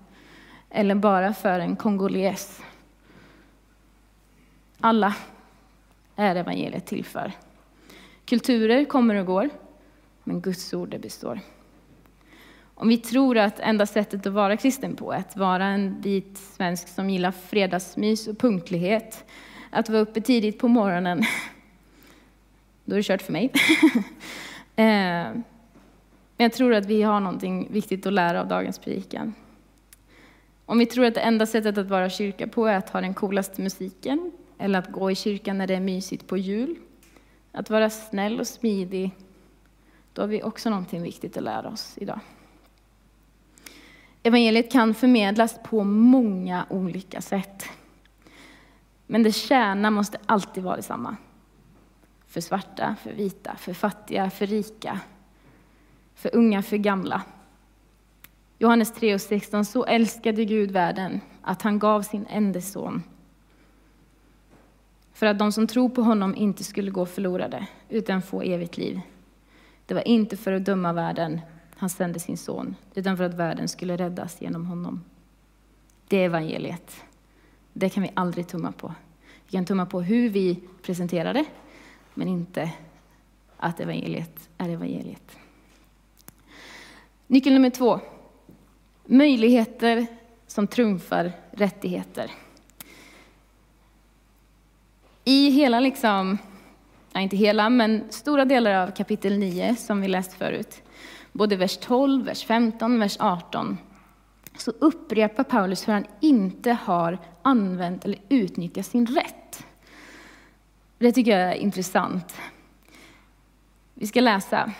eller 0.72 0.94
bara 0.94 1.34
för 1.34 1.60
en 1.60 1.76
kongoles. 1.76 2.60
Alla 4.80 5.14
är 6.16 6.36
evangeliet 6.36 6.86
till 6.86 7.04
för. 7.04 7.32
Kulturer 8.24 8.84
kommer 8.84 9.14
och 9.14 9.26
går, 9.26 9.50
men 10.24 10.40
Guds 10.40 10.74
ord 10.74 11.00
består. 11.00 11.40
Om 12.74 12.88
vi 12.88 12.98
tror 12.98 13.38
att 13.38 13.60
enda 13.60 13.86
sättet 13.86 14.26
att 14.26 14.32
vara 14.32 14.56
kristen 14.56 14.96
på 14.96 15.12
är 15.12 15.18
att 15.18 15.36
vara 15.36 15.64
en 15.64 16.00
vit 16.00 16.38
svensk 16.38 16.88
som 16.88 17.10
gillar 17.10 17.30
fredagsmys 17.30 18.28
och 18.28 18.38
punktlighet, 18.38 19.24
att 19.70 19.88
vara 19.88 20.00
uppe 20.00 20.20
tidigt 20.20 20.58
på 20.58 20.68
morgonen, 20.68 21.24
då 22.84 22.94
är 22.94 22.96
det 22.96 23.02
kört 23.02 23.22
för 23.22 23.32
mig. 23.32 23.52
Eh, 24.76 24.84
men 26.36 26.44
jag 26.44 26.52
tror 26.52 26.74
att 26.74 26.86
vi 26.86 27.02
har 27.02 27.20
någonting 27.20 27.68
viktigt 27.72 28.06
att 28.06 28.12
lära 28.12 28.40
av 28.40 28.48
dagens 28.48 28.78
predikan. 28.78 29.34
Om 30.66 30.78
vi 30.78 30.86
tror 30.86 31.04
att 31.04 31.14
det 31.14 31.20
enda 31.20 31.46
sättet 31.46 31.78
att 31.78 31.88
vara 31.88 32.10
kyrka 32.10 32.46
på 32.46 32.66
är 32.66 32.76
att 32.76 32.90
ha 32.90 33.00
den 33.00 33.14
coolaste 33.14 33.62
musiken, 33.62 34.32
eller 34.58 34.78
att 34.78 34.92
gå 34.92 35.10
i 35.10 35.14
kyrkan 35.14 35.58
när 35.58 35.66
det 35.66 35.74
är 35.74 35.80
mysigt 35.80 36.26
på 36.26 36.36
jul, 36.36 36.76
att 37.52 37.70
vara 37.70 37.90
snäll 37.90 38.40
och 38.40 38.46
smidig, 38.46 39.10
då 40.12 40.22
har 40.22 40.26
vi 40.26 40.42
också 40.42 40.70
någonting 40.70 41.02
viktigt 41.02 41.36
att 41.36 41.42
lära 41.42 41.68
oss 41.68 41.94
idag. 41.96 42.20
Evangeliet 44.22 44.72
kan 44.72 44.94
förmedlas 44.94 45.58
på 45.64 45.84
många 45.84 46.66
olika 46.70 47.20
sätt. 47.20 47.64
Men 49.06 49.22
det 49.22 49.32
kärna 49.32 49.90
måste 49.90 50.18
alltid 50.26 50.62
vara 50.62 50.76
detsamma. 50.76 51.16
För 52.26 52.40
svarta, 52.40 52.96
för 53.02 53.12
vita, 53.12 53.56
för 53.56 53.74
fattiga, 53.74 54.30
för 54.30 54.46
rika. 54.46 55.00
för 56.14 56.36
unga, 56.36 56.62
för 56.62 56.76
gamla. 56.76 57.22
Johannes 58.62 58.92
3 58.92 59.14
och 59.14 59.20
16. 59.20 59.64
Så 59.64 59.84
älskade 59.84 60.44
Gud 60.44 60.70
världen 60.70 61.20
att 61.40 61.62
han 61.62 61.78
gav 61.78 62.02
sin 62.02 62.26
enda 62.28 62.60
son 62.60 63.02
för 65.12 65.26
att 65.26 65.38
de 65.38 65.52
som 65.52 65.66
tror 65.66 65.88
på 65.88 66.02
honom 66.02 66.34
inte 66.34 66.64
skulle 66.64 66.90
gå 66.90 67.06
förlorade 67.06 67.66
utan 67.88 68.22
få 68.22 68.42
evigt 68.42 68.76
liv. 68.76 69.00
Det 69.86 69.94
var 69.94 70.08
inte 70.08 70.36
för 70.36 70.52
att 70.52 70.64
döma 70.64 70.92
världen 70.92 71.40
han 71.76 71.90
sände 71.90 72.20
sin 72.20 72.36
son, 72.36 72.76
utan 72.94 73.16
för 73.16 73.24
att 73.24 73.34
världen 73.34 73.68
skulle 73.68 73.96
räddas 73.96 74.42
genom 74.42 74.66
honom. 74.66 75.04
Det 76.08 76.16
är 76.16 76.24
evangeliet. 76.26 76.96
Det 77.72 77.88
kan 77.88 78.02
vi 78.02 78.10
aldrig 78.14 78.48
tumma 78.48 78.72
på. 78.72 78.94
Vi 79.46 79.50
kan 79.50 79.64
tumma 79.64 79.86
på 79.86 80.00
hur 80.02 80.28
vi 80.28 80.60
presenterar 80.82 81.34
det, 81.34 81.44
men 82.14 82.28
inte 82.28 82.72
att 83.56 83.80
evangeliet 83.80 84.50
är 84.58 84.68
evangeliet. 84.68 85.38
Nyckel 87.26 87.54
nummer 87.54 87.70
två. 87.70 88.00
Möjligheter 89.04 90.06
som 90.46 90.66
trumfar 90.66 91.32
rättigheter. 91.50 92.30
I 95.24 95.50
hela, 95.50 95.80
liksom, 95.80 96.38
ja, 97.12 97.20
inte 97.20 97.36
hela, 97.36 97.70
men 97.70 98.04
stora 98.10 98.44
delar 98.44 98.74
av 98.74 98.90
kapitel 98.90 99.38
9 99.38 99.76
som 99.76 100.00
vi 100.00 100.08
läst 100.08 100.32
förut, 100.32 100.82
både 101.32 101.56
vers 101.56 101.76
12, 101.76 102.24
vers 102.24 102.44
15, 102.44 102.98
vers 102.98 103.16
18, 103.20 103.78
så 104.56 104.70
upprepar 104.70 105.44
Paulus 105.44 105.88
hur 105.88 105.92
han 105.92 106.06
inte 106.20 106.72
har 106.72 107.18
använt 107.42 108.04
eller 108.04 108.18
utnyttjat 108.28 108.86
sin 108.86 109.06
rätt. 109.06 109.66
Det 110.98 111.12
tycker 111.12 111.38
jag 111.38 111.50
är 111.50 111.54
intressant. 111.54 112.34
Vi 113.94 114.06
ska 114.06 114.20
läsa. 114.20 114.72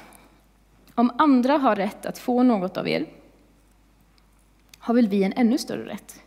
Om 0.94 1.12
andra 1.18 1.58
har 1.58 1.76
rätt 1.76 2.06
att 2.06 2.18
få 2.18 2.42
något 2.42 2.76
av 2.76 2.88
er, 2.88 3.06
har 4.82 4.94
väl 4.94 5.08
vi 5.08 5.22
en 5.22 5.32
ännu 5.32 5.58
större 5.58 5.88
rätt. 5.88 6.22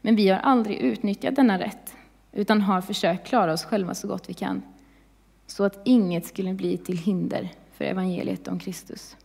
Men 0.00 0.16
vi 0.16 0.28
har 0.28 0.38
aldrig 0.38 0.78
utnyttjat 0.78 1.36
denna 1.36 1.58
rätt, 1.58 1.94
utan 2.32 2.60
har 2.60 2.80
försökt 2.80 3.26
klara 3.26 3.52
oss 3.52 3.64
själva 3.64 3.94
så 3.94 4.08
gott 4.08 4.28
vi 4.28 4.34
kan, 4.34 4.62
så 5.46 5.64
att 5.64 5.80
inget 5.84 6.26
skulle 6.26 6.52
bli 6.52 6.76
till 6.76 6.98
hinder 6.98 7.48
för 7.72 7.84
evangeliet 7.84 8.48
om 8.48 8.58
Kristus. 8.58 9.16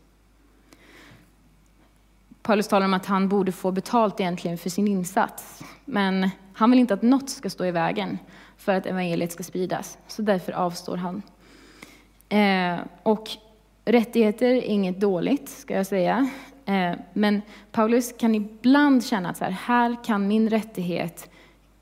Paulus 2.42 2.68
talar 2.68 2.86
om 2.86 2.94
att 2.94 3.06
han 3.06 3.30
borde 3.30 3.52
få 3.52 3.72
betalt 3.72 4.20
egentligen 4.20 4.58
för 4.58 4.70
sin 4.70 4.88
insats, 4.88 5.64
men 5.86 6.30
han 6.54 6.72
vill 6.72 6.80
inte 6.80 6.94
att 6.94 7.02
något 7.02 7.30
ska 7.30 7.50
stå 7.50 7.66
i 7.66 7.72
vägen 7.72 8.18
för 8.58 8.74
att 8.74 8.86
evangeliet 8.86 9.32
ska 9.32 9.44
spridas, 9.44 9.98
så 10.08 10.22
därför 10.22 10.52
avstår 10.52 10.98
han. 10.98 11.22
Eh, 12.30 12.80
och 13.04 13.30
rättigheter 13.86 14.48
är 14.48 14.62
inget 14.62 15.00
dåligt, 15.00 15.50
ska 15.50 15.74
jag 15.74 15.88
säga. 15.88 16.30
Eh, 16.68 16.94
men 17.14 17.42
Paulus 17.72 18.14
kan 18.18 18.36
ibland 18.36 19.06
känna 19.06 19.30
att 19.30 19.38
så 19.38 19.44
här, 19.44 19.52
här 19.52 20.04
kan 20.04 20.28
min 20.28 20.50
rättighet 20.50 21.30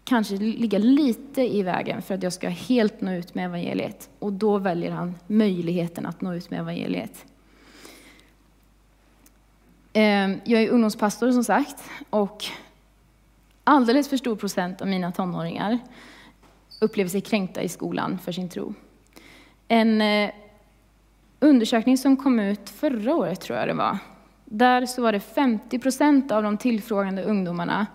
kanske 0.03 0.35
ligga 0.35 0.79
lite 0.79 1.41
i 1.41 1.63
vägen 1.63 2.01
för 2.01 2.15
att 2.15 2.23
jag 2.23 2.33
ska 2.33 2.49
helt 2.49 3.01
nå 3.01 3.11
ut 3.11 3.35
med 3.35 3.45
evangeliet. 3.45 4.09
Och 4.19 4.33
då 4.33 4.57
väljer 4.57 4.91
han 4.91 5.15
möjligheten 5.27 6.05
att 6.05 6.21
nå 6.21 6.33
ut 6.33 6.49
med 6.49 6.59
evangeliet. 6.59 7.25
Eh, 9.93 10.29
jag 10.43 10.61
är 10.61 10.69
ungdomspastor 10.69 11.31
som 11.31 11.43
sagt 11.43 11.83
och 12.09 12.45
alldeles 13.63 14.09
för 14.09 14.17
stor 14.17 14.35
procent 14.35 14.81
av 14.81 14.87
mina 14.87 15.11
tonåringar 15.11 15.79
upplever 16.81 17.09
sig 17.09 17.21
kränkta 17.21 17.61
i 17.61 17.69
skolan 17.69 18.19
för 18.19 18.31
sin 18.31 18.49
tro. 18.49 18.73
En 19.67 20.01
eh, 20.01 20.31
undersökning 21.39 21.97
som 21.97 22.17
kom 22.17 22.39
ut 22.39 22.69
förra 22.69 23.15
året, 23.15 23.41
tror 23.41 23.59
jag 23.59 23.67
det 23.67 23.73
var, 23.73 23.97
där 24.45 24.85
så 24.85 25.01
var 25.01 25.11
det 25.11 25.19
50 25.19 25.79
procent 25.79 26.31
av 26.31 26.43
de 26.43 26.57
tillfrågade 26.57 27.23
ungdomarna 27.23 27.87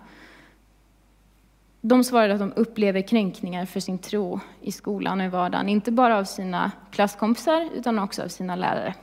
de 1.81 2.03
svarade 2.03 2.33
att 2.33 2.39
de 2.39 2.53
upplever 2.55 3.01
kränkningar 3.01 3.65
för 3.65 3.79
sin 3.79 3.97
tro 3.97 4.39
i 4.61 4.71
skolan 4.71 5.19
och 5.19 5.25
i 5.25 5.29
vardagen, 5.29 5.69
inte 5.69 5.91
bara 5.91 6.17
av 6.17 6.23
sina 6.23 6.71
klasskompisar 6.91 7.69
utan 7.75 7.99
också 7.99 8.23
av 8.23 8.27
sina 8.27 8.55
lärare. 8.55 8.95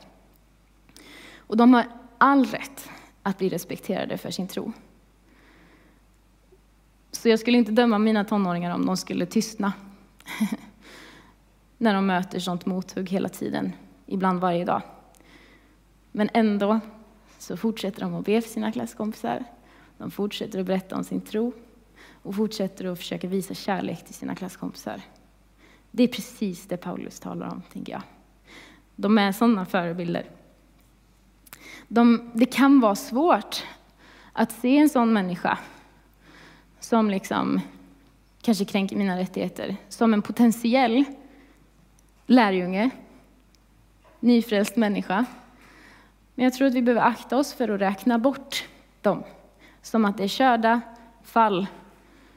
Och 1.37 1.57
de 1.57 1.75
har 1.75 1.85
all 2.19 2.45
rätt 2.45 2.91
att 3.23 3.39
bli 3.39 3.49
respekterade 3.49 4.19
för 4.19 4.31
sin 4.31 4.49
tro. 4.49 4.73
Så 7.11 7.29
jag 7.29 7.39
skulle 7.39 7.59
inte 7.59 7.73
döma 7.73 7.99
mina 7.99 8.25
tonåringar 8.25 8.75
om 8.75 8.87
de 8.87 8.97
skulle 8.97 9.27
tystna 9.27 9.73
när 11.79 11.95
de 11.95 12.07
möter 12.07 12.41
sånt 12.41 12.67
mothugg 12.67 13.11
hela 13.11 13.29
tiden, 13.29 13.73
ibland 14.07 14.41
varje 14.41 14.65
dag. 14.65 14.83
Men 16.13 16.29
ändå 16.35 16.81
så 17.39 17.57
fortsätter 17.57 18.01
de 18.01 18.15
att 18.15 18.25
be 18.25 18.41
för 18.41 18.51
sina 18.51 18.73
klasskompisar. 18.73 19.45
De 19.99 20.11
fortsätter 20.11 20.61
att 20.61 20.67
berätta 20.67 20.97
om 20.97 21.05
sin 21.05 21.21
tro 21.21 21.53
och 22.23 22.35
fortsätter 22.35 22.85
att 22.85 22.99
försöka 22.99 23.29
visa 23.29 23.55
kärlek 23.55 24.05
till 24.05 24.15
sina 24.15 24.35
klasskompisar. 24.35 25.03
Det 25.91 26.03
är 26.03 26.09
precis 26.09 26.67
det 26.67 26.77
Paulus 26.77 27.21
talar 27.21 27.49
om, 27.49 27.63
tänker 27.73 27.93
jag. 27.93 28.03
De 28.97 29.19
är 29.19 29.33
sådana 29.33 29.67
förebilder. 29.67 30.31
De, 31.89 32.31
det 32.35 32.47
kan 32.47 32.81
vara 32.81 32.95
svårt 32.95 33.65
att 34.33 34.53
se 34.53 34.79
en 34.79 34.89
sån 34.89 35.13
människa 35.13 35.59
som 36.81 37.11
liksom 37.11 37.61
kanske 38.43 38.65
kränker 38.65 38.97
mina 38.97 39.19
rättigheter, 39.19 39.77
som 39.89 40.15
en 40.15 40.23
potentiell 40.23 41.05
lärjunge, 42.27 42.91
nyfrälst 44.21 44.77
människa. 44.77 45.25
Men 46.39 46.45
jag 46.45 46.53
tror 46.55 46.69
att 46.69 46.75
vi 46.75 46.83
behöver 46.83 47.07
akta 47.07 47.37
oss 47.37 47.53
för 47.55 47.69
att 47.69 47.81
räkna 47.81 48.19
bort 48.19 48.65
dem, 49.01 49.25
som 49.83 50.05
att 50.05 50.17
det 50.17 50.25
är 50.25 50.29
körda 50.29 50.81
fall 51.23 51.67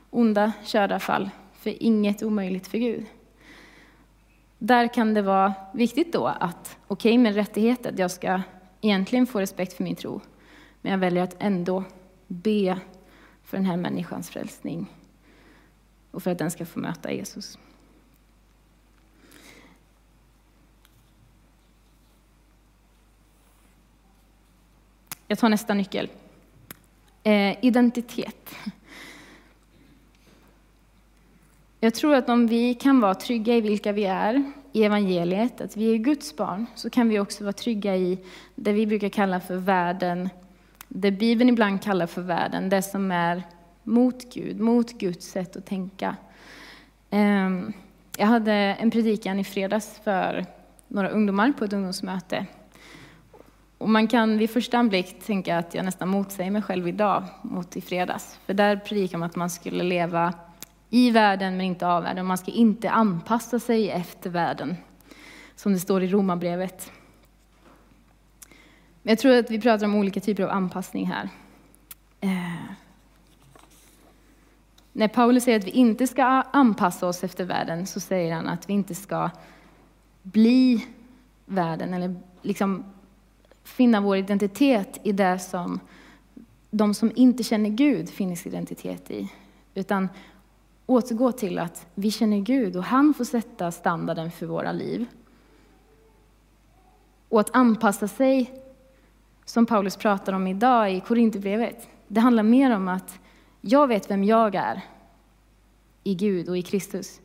onda, 0.10 0.52
körda 0.64 1.00
fall, 1.00 1.30
för 1.54 1.84
inget 1.84 2.24
omöjligt 2.24 2.68
för 2.68 2.78
Gud. 2.78 3.06
Där 4.58 4.94
kan 4.94 5.14
det 5.14 5.22
vara 5.22 5.54
viktigt 5.74 6.14
då 6.14 6.28
att, 6.28 6.78
okej 6.88 7.12
okay, 7.12 7.18
med 7.18 7.36
rättigheter, 7.36 7.94
jag 7.98 8.12
ska 8.12 8.42
egentligen 8.82 9.28
få 9.28 9.40
respekt 9.40 9.74
för 9.74 9.84
min 9.84 9.96
tro, 9.96 10.22
men 10.82 10.92
jag 10.92 11.00
väljer 11.00 11.24
att 11.24 11.36
ändå 11.40 11.84
be 12.28 12.80
för 13.44 13.58
den 13.58 13.66
här 13.66 13.78
människans 13.78 14.30
frälsning 14.30 14.88
och 16.12 16.24
för 16.24 16.32
att 16.32 16.38
den 16.38 16.52
ska 16.52 16.66
få 16.66 16.80
möta 16.80 17.12
Jesus. 17.12 17.58
Jag 25.32 25.40
tar 25.40 25.50
nästa 25.50 25.74
nyckel. 25.74 26.10
Eh, 27.24 27.66
identitet. 27.66 28.56
Jag 31.80 31.94
tror 31.94 32.16
att 32.16 32.30
om 32.30 32.48
vi 32.48 32.74
kan 32.74 33.00
vara 33.00 33.16
trygga 33.16 33.56
i 33.56 33.62
vilka 33.62 33.92
vi 33.92 34.06
är 34.06 34.52
i 34.72 34.84
evangeliet, 34.84 35.62
att 35.62 35.78
vi 35.78 35.94
är 35.94 35.98
Guds 35.98 36.36
barn, 36.36 36.66
så 36.76 36.90
kan 36.90 37.10
vi 37.10 37.20
också 37.20 37.44
vara 37.44 37.54
trygga 37.54 37.96
i 37.96 38.18
det 38.56 38.74
vi 38.74 38.88
brukar 38.88 39.10
kalla 39.10 39.40
för 39.40 39.56
världen, 39.56 40.30
det 40.88 41.12
Bibeln 41.12 41.50
ibland 41.50 41.82
kallar 41.82 42.08
för 42.08 42.22
världen, 42.22 42.70
det 42.70 42.82
som 42.82 43.12
är 43.12 43.44
mot 43.84 44.34
Gud, 44.34 44.60
mot 44.60 44.92
Guds 44.92 45.26
sätt 45.26 45.56
att 45.56 45.66
tänka. 45.66 46.16
Ehm, 47.10 47.74
jag 48.18 48.28
hade 48.28 48.54
en 48.54 48.92
predikan 48.92 49.40
i 49.40 49.44
fredags 49.44 50.00
för 50.04 50.46
några 50.88 51.10
ungdomar 51.10 51.54
på 51.58 51.66
ett 51.66 51.74
ungdomsmöte. 51.74 52.46
Och 53.82 53.90
man 53.90 54.08
kan 54.08 54.38
vid 54.38 54.50
första 54.50 54.78
anblick 54.78 55.26
tänka 55.26 55.58
att 55.58 55.74
jag 55.74 55.86
nästan 55.86 56.10
motsäger 56.10 56.52
mig 56.52 56.62
själv 56.62 56.88
idag 56.88 57.24
mot 57.42 57.78
i 57.78 57.82
fredags. 57.82 58.40
För 58.46 58.54
där 58.54 58.76
predikar 58.76 59.18
man 59.18 59.30
att 59.30 59.36
man 59.36 59.50
skulle 59.50 59.84
leva 59.84 60.34
i 60.90 61.12
världen 61.12 61.58
men 61.58 61.66
inte 61.66 61.88
av 61.88 62.04
världen. 62.04 62.26
Man 62.26 62.38
ska 62.38 62.52
inte 62.52 62.90
anpassa 62.90 63.60
sig 63.60 63.90
efter 63.90 64.30
världen, 64.30 64.78
som 65.56 65.74
det 65.74 65.80
står 65.80 66.04
i 66.04 66.08
Romarbrevet. 66.08 66.92
Jag 69.04 69.20
tror 69.20 69.36
att 69.36 69.52
vi 69.52 69.62
pratar 69.62 69.86
om 69.86 69.96
olika 69.96 70.20
typer 70.20 70.44
av 70.44 70.50
anpassning 70.50 71.06
här. 71.06 71.30
Eh. 72.20 72.64
När 74.94 75.08
Paulus 75.08 75.44
säger 75.44 75.60
att 75.60 75.68
vi 75.68 75.72
inte 75.72 76.08
ska 76.08 76.24
anpassa 76.54 77.08
oss 77.08 77.24
efter 77.24 77.46
världen 77.46 77.88
så 77.88 78.00
säger 78.00 78.34
han 78.34 78.48
att 78.48 78.70
vi 78.70 78.74
inte 78.74 78.96
ska 78.96 79.30
bli 80.22 80.88
världen 81.46 81.94
eller 81.94 82.16
liksom 82.42 82.84
finna 83.64 84.02
vår 84.02 84.18
identitet 84.18 85.00
i 85.04 85.12
det 85.12 85.40
som 85.40 85.80
de 86.72 86.94
som 86.94 87.12
inte 87.16 87.44
känner 87.44 87.70
Gud 87.70 88.10
finner 88.10 88.36
sin 88.36 88.52
identitet 88.52 89.12
i. 89.12 89.32
Utan 89.74 90.10
återgå 90.86 91.32
till 91.32 91.60
att 91.60 91.88
vi 91.96 92.12
känner 92.12 92.40
Gud 92.40 92.76
och 92.76 92.84
han 92.84 93.14
får 93.14 93.26
sätta 93.26 93.72
standarden 93.72 94.32
för 94.32 94.46
våra 94.46 94.72
liv. 94.72 95.06
Och 97.30 97.40
att 97.40 97.56
anpassa 97.56 98.08
sig, 98.08 98.64
som 99.46 99.66
Paulus 99.66 99.98
pratar 99.98 100.34
om 100.34 100.48
idag 100.48 100.94
i 100.94 101.00
Korinthierbrevet, 101.00 101.90
det 102.08 102.20
handlar 102.20 102.44
mer 102.44 102.76
om 102.76 102.88
att 102.88 103.20
jag 103.62 103.88
vet 103.88 104.12
vem 104.12 104.24
jag 104.24 104.56
är 104.56 104.82
i 106.04 106.16
Gud 106.16 106.50
och 106.50 106.58
i 106.58 106.62
Kristus. 106.62 107.22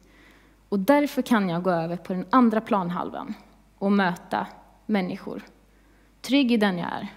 Och 0.69 0.79
därför 0.79 1.23
kan 1.23 1.49
jag 1.49 1.63
gå 1.63 1.71
över 1.71 1.97
på 1.97 2.13
den 2.13 2.27
andra 2.31 2.61
planhalvan 2.61 3.35
och 3.79 3.93
möta 3.93 4.47
människor 4.87 5.43
trygg 6.27 6.53
i 6.53 6.57
den 6.57 6.79
jag 6.79 6.93
är. 6.93 7.09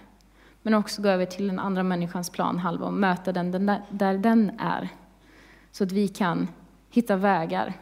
Men 0.62 0.74
också 0.74 1.02
gå 1.02 1.08
över 1.08 1.26
till 1.26 1.48
den 1.48 1.58
andra 1.58 1.82
människans 1.82 2.30
planhalva 2.30 2.86
och 2.86 2.92
möta 2.92 3.32
den 3.32 3.50
där 3.90 4.18
den 4.18 4.52
är. 4.58 4.88
Så 5.72 5.84
att 5.84 5.92
vi 5.92 6.08
kan 6.08 6.48
hitta 6.90 7.16
vägar, 7.16 7.74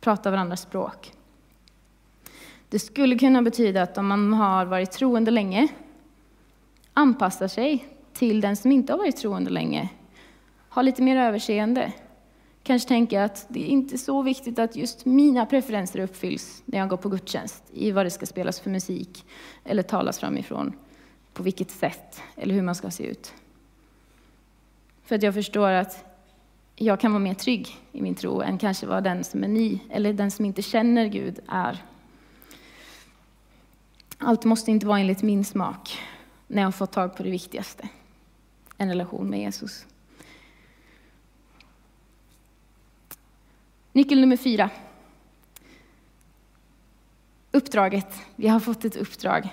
prata 0.00 0.30
varandras 0.30 0.60
språk. 0.60 1.12
Det 2.68 2.78
skulle 2.78 3.18
kunna 3.18 3.42
betyda 3.42 3.82
att 3.82 3.98
om 3.98 4.06
man 4.06 4.32
har 4.32 4.64
varit 4.66 4.92
troende 4.92 5.30
länge, 5.30 5.68
anpassar 6.94 7.48
sig 7.48 7.88
till 8.12 8.40
den 8.40 8.56
som 8.56 8.72
inte 8.72 8.92
har 8.92 8.98
varit 8.98 9.16
troende 9.16 9.50
länge, 9.50 9.88
har 10.68 10.82
lite 10.82 11.02
mer 11.02 11.16
överseende, 11.16 11.92
kanske 12.64 12.88
tänker 12.88 13.20
att 13.20 13.46
det 13.48 13.62
är 13.62 13.66
inte 13.66 13.98
så 13.98 14.22
viktigt 14.22 14.58
att 14.58 14.76
just 14.76 15.04
mina 15.04 15.46
preferenser 15.46 15.98
uppfylls 15.98 16.62
när 16.64 16.78
jag 16.78 16.88
går 16.88 16.96
på 16.96 17.08
gudstjänst, 17.08 17.62
i 17.72 17.90
vad 17.90 18.06
det 18.06 18.10
ska 18.10 18.26
spelas 18.26 18.60
för 18.60 18.70
musik 18.70 19.24
eller 19.64 19.82
talas 19.82 20.18
framifrån, 20.18 20.72
på 21.32 21.42
vilket 21.42 21.70
sätt 21.70 22.22
eller 22.36 22.54
hur 22.54 22.62
man 22.62 22.74
ska 22.74 22.90
se 22.90 23.06
ut. 23.06 23.34
För 25.04 25.14
att 25.14 25.22
jag 25.22 25.34
förstår 25.34 25.70
att 25.70 26.04
jag 26.76 27.00
kan 27.00 27.12
vara 27.12 27.22
mer 27.22 27.34
trygg 27.34 27.76
i 27.92 28.02
min 28.02 28.14
tro 28.14 28.40
än 28.40 28.58
kanske 28.58 28.86
vad 28.86 29.04
den 29.04 29.24
som 29.24 29.44
är 29.44 29.48
ny 29.48 29.78
eller 29.90 30.12
den 30.12 30.30
som 30.30 30.44
inte 30.44 30.62
känner 30.62 31.06
Gud 31.06 31.38
är. 31.48 31.84
Allt 34.18 34.44
måste 34.44 34.70
inte 34.70 34.86
vara 34.86 34.98
enligt 34.98 35.22
min 35.22 35.44
smak 35.44 35.98
när 36.46 36.62
jag 36.62 36.66
har 36.66 36.72
fått 36.72 36.92
tag 36.92 37.16
på 37.16 37.22
det 37.22 37.30
viktigaste, 37.30 37.88
en 38.76 38.88
relation 38.88 39.30
med 39.30 39.40
Jesus. 39.40 39.86
Nyckel 43.94 44.20
nummer 44.20 44.36
fyra. 44.36 44.70
Uppdraget. 47.52 48.20
Vi 48.36 48.48
har 48.48 48.60
fått 48.60 48.84
ett 48.84 48.96
uppdrag. 48.96 49.48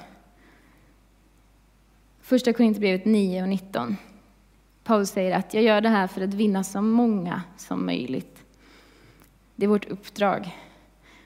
Första 2.22 2.54
Korinthierbrevet 2.54 3.06
9 3.06 3.42
och 3.42 3.50
19. 3.50 3.98
Paulus 4.84 5.10
säger 5.10 5.38
att 5.38 5.54
jag 5.54 5.64
gör 5.64 5.82
det 5.82 5.90
här 5.90 6.08
för 6.08 6.22
att 6.22 6.34
vinna 6.34 6.64
så 6.64 6.82
många 6.82 7.42
som 7.58 7.86
möjligt. 7.86 8.44
Det 9.56 9.66
är 9.66 9.70
vårt 9.70 9.90
uppdrag. 9.90 10.58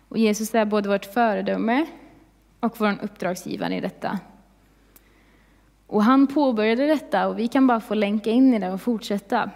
Och 0.10 0.18
Jesus 0.18 0.56
är 0.56 0.66
både 0.66 0.90
vårt 0.90 1.06
föredöme 1.06 1.86
och 2.60 2.80
vår 2.80 2.98
uppdragsgivare 3.02 3.76
i 3.76 3.82
detta. 3.82 4.20
Och 5.88 6.04
han 6.04 6.28
påbörjade 6.28 6.88
detta 6.88 7.28
och 7.28 7.40
vi 7.40 7.48
kan 7.48 7.68
bara 7.68 7.80
få 7.80 7.94
länka 7.94 8.30
in 8.30 8.54
i 8.54 8.60
det 8.60 8.72
och 8.72 8.82
fortsätta. 8.82 9.52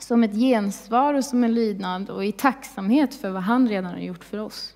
Som 0.00 0.24
ett 0.24 0.34
gensvar 0.34 1.14
och 1.14 1.24
som 1.24 1.44
en 1.44 1.54
lydnad 1.54 2.10
och 2.10 2.24
i 2.24 2.32
tacksamhet 2.32 3.14
för 3.14 3.30
vad 3.30 3.42
han 3.42 3.68
redan 3.68 3.92
har 3.92 4.00
gjort 4.00 4.24
för 4.24 4.38
oss. 4.38 4.74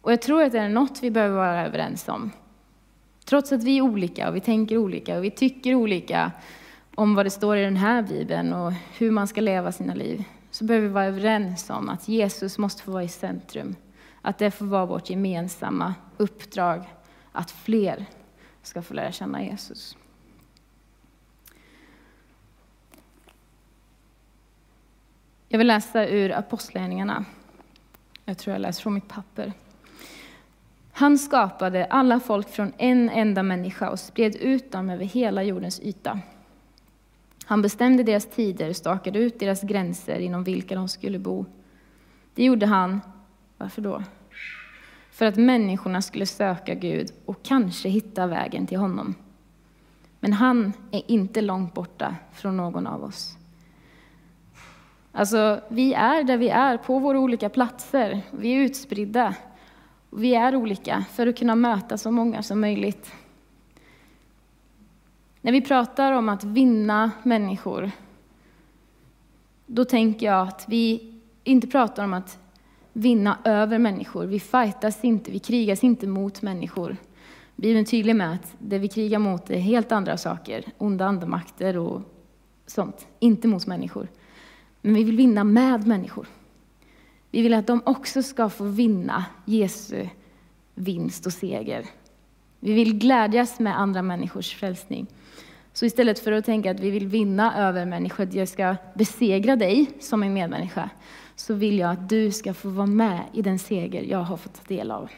Och 0.00 0.12
jag 0.12 0.22
tror 0.22 0.42
att 0.42 0.52
det 0.52 0.58
är 0.58 0.68
något 0.68 1.02
vi 1.02 1.10
behöver 1.10 1.36
vara 1.36 1.66
överens 1.66 2.08
om. 2.08 2.30
Trots 3.24 3.52
att 3.52 3.62
vi 3.62 3.78
är 3.78 3.82
olika 3.82 4.28
och 4.28 4.36
vi 4.36 4.40
tänker 4.40 4.76
olika 4.76 5.18
och 5.18 5.24
vi 5.24 5.30
tycker 5.30 5.74
olika 5.74 6.32
om 6.94 7.14
vad 7.14 7.26
det 7.26 7.30
står 7.30 7.56
i 7.56 7.64
den 7.64 7.76
här 7.76 8.02
bibeln 8.02 8.52
och 8.52 8.72
hur 8.72 9.10
man 9.10 9.28
ska 9.28 9.40
leva 9.40 9.72
sina 9.72 9.94
liv, 9.94 10.24
så 10.50 10.64
behöver 10.64 10.88
vi 10.88 10.94
vara 10.94 11.04
överens 11.04 11.70
om 11.70 11.88
att 11.88 12.08
Jesus 12.08 12.58
måste 12.58 12.82
få 12.82 12.90
vara 12.90 13.04
i 13.04 13.08
centrum. 13.08 13.76
Att 14.22 14.38
det 14.38 14.50
får 14.50 14.66
vara 14.66 14.86
vårt 14.86 15.10
gemensamma 15.10 15.94
uppdrag 16.16 16.84
att 17.32 17.50
fler 17.50 18.06
ska 18.62 18.82
få 18.82 18.94
lära 18.94 19.12
känna 19.12 19.44
Jesus. 19.44 19.96
Jag 25.52 25.58
vill 25.58 25.66
läsa 25.66 26.06
ur 26.08 26.32
Apostlagärningarna. 26.32 27.24
Jag 28.24 28.38
tror 28.38 28.52
jag 28.52 28.60
läser 28.60 28.82
från 28.82 28.94
mitt 28.94 29.08
papper. 29.08 29.52
Han 30.92 31.18
skapade 31.18 31.84
alla 31.84 32.20
folk 32.20 32.48
från 32.48 32.72
en 32.78 33.08
enda 33.08 33.42
människa 33.42 33.90
och 33.90 34.00
spred 34.00 34.36
ut 34.36 34.72
dem 34.72 34.90
över 34.90 35.04
hela 35.04 35.42
jordens 35.42 35.80
yta. 35.80 36.20
Han 37.44 37.62
bestämde 37.62 38.02
deras 38.02 38.26
tider, 38.26 38.72
stakade 38.72 39.18
ut 39.18 39.40
deras 39.40 39.62
gränser 39.62 40.18
inom 40.18 40.44
vilka 40.44 40.74
de 40.74 40.88
skulle 40.88 41.18
bo. 41.18 41.44
Det 42.34 42.44
gjorde 42.44 42.66
han, 42.66 43.00
varför 43.56 43.82
då? 43.82 44.02
För 45.10 45.26
att 45.26 45.36
människorna 45.36 46.02
skulle 46.02 46.26
söka 46.26 46.74
Gud 46.74 47.12
och 47.24 47.42
kanske 47.42 47.88
hitta 47.88 48.26
vägen 48.26 48.66
till 48.66 48.78
honom. 48.78 49.14
Men 50.20 50.32
han 50.32 50.72
är 50.90 51.10
inte 51.10 51.40
långt 51.40 51.74
borta 51.74 52.16
från 52.32 52.56
någon 52.56 52.86
av 52.86 53.04
oss. 53.04 53.36
Alltså, 55.12 55.60
vi 55.68 55.94
är 55.94 56.24
där 56.24 56.36
vi 56.36 56.48
är, 56.48 56.76
på 56.76 56.98
våra 56.98 57.18
olika 57.18 57.48
platser. 57.48 58.22
Vi 58.30 58.52
är 58.52 58.60
utspridda. 58.60 59.34
Vi 60.10 60.34
är 60.34 60.56
olika 60.56 61.04
för 61.12 61.26
att 61.26 61.38
kunna 61.38 61.54
möta 61.54 61.98
så 61.98 62.10
många 62.10 62.42
som 62.42 62.60
möjligt. 62.60 63.12
När 65.40 65.52
vi 65.52 65.60
pratar 65.60 66.12
om 66.12 66.28
att 66.28 66.44
vinna 66.44 67.10
människor, 67.22 67.90
då 69.66 69.84
tänker 69.84 70.26
jag 70.26 70.48
att 70.48 70.64
vi 70.68 71.14
inte 71.44 71.66
pratar 71.66 72.04
om 72.04 72.14
att 72.14 72.38
vinna 72.92 73.38
över 73.44 73.78
människor. 73.78 74.24
Vi 74.26 74.40
fightas 74.40 75.04
inte, 75.04 75.30
vi 75.30 75.38
krigas 75.38 75.84
inte 75.84 76.06
mot 76.06 76.42
människor. 76.42 76.96
Bibeln 77.56 77.80
är 77.80 77.84
tydlig 77.84 78.16
med 78.16 78.32
att 78.32 78.54
det 78.58 78.78
vi 78.78 78.88
krigar 78.88 79.18
mot 79.18 79.50
är 79.50 79.58
helt 79.58 79.92
andra 79.92 80.16
saker, 80.16 80.64
onda 80.78 81.04
andemakter 81.04 81.76
och 81.76 82.02
sånt, 82.66 83.06
inte 83.18 83.48
mot 83.48 83.66
människor. 83.66 84.08
Men 84.82 84.94
vi 84.94 85.04
vill 85.04 85.16
vinna 85.16 85.44
med 85.44 85.86
människor. 85.86 86.26
Vi 87.30 87.42
vill 87.42 87.54
att 87.54 87.66
de 87.66 87.82
också 87.86 88.22
ska 88.22 88.48
få 88.48 88.64
vinna 88.64 89.24
Jesu 89.44 90.08
vinst 90.74 91.26
och 91.26 91.32
seger. 91.32 91.86
Vi 92.60 92.72
vill 92.72 92.98
glädjas 92.98 93.60
med 93.60 93.80
andra 93.80 94.02
människors 94.02 94.54
frälsning. 94.54 95.06
Så 95.72 95.86
istället 95.86 96.18
för 96.18 96.32
att 96.32 96.44
tänka 96.44 96.70
att 96.70 96.80
vi 96.80 96.90
vill 96.90 97.06
vinna 97.06 97.68
över 97.68 97.84
människor, 97.84 98.24
att 98.24 98.34
jag 98.34 98.48
ska 98.48 98.76
besegra 98.94 99.56
dig 99.56 99.90
som 100.00 100.22
en 100.22 100.32
medmänniska, 100.32 100.90
så 101.36 101.54
vill 101.54 101.78
jag 101.78 101.90
att 101.90 102.08
du 102.08 102.30
ska 102.30 102.54
få 102.54 102.68
vara 102.68 102.86
med 102.86 103.22
i 103.32 103.42
den 103.42 103.58
seger 103.58 104.02
jag 104.02 104.18
har 104.18 104.36
fått 104.36 104.54
ta 104.54 104.74
del 104.74 104.90
av. 104.90 105.10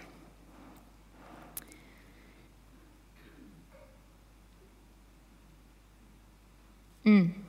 Mm. 7.04 7.41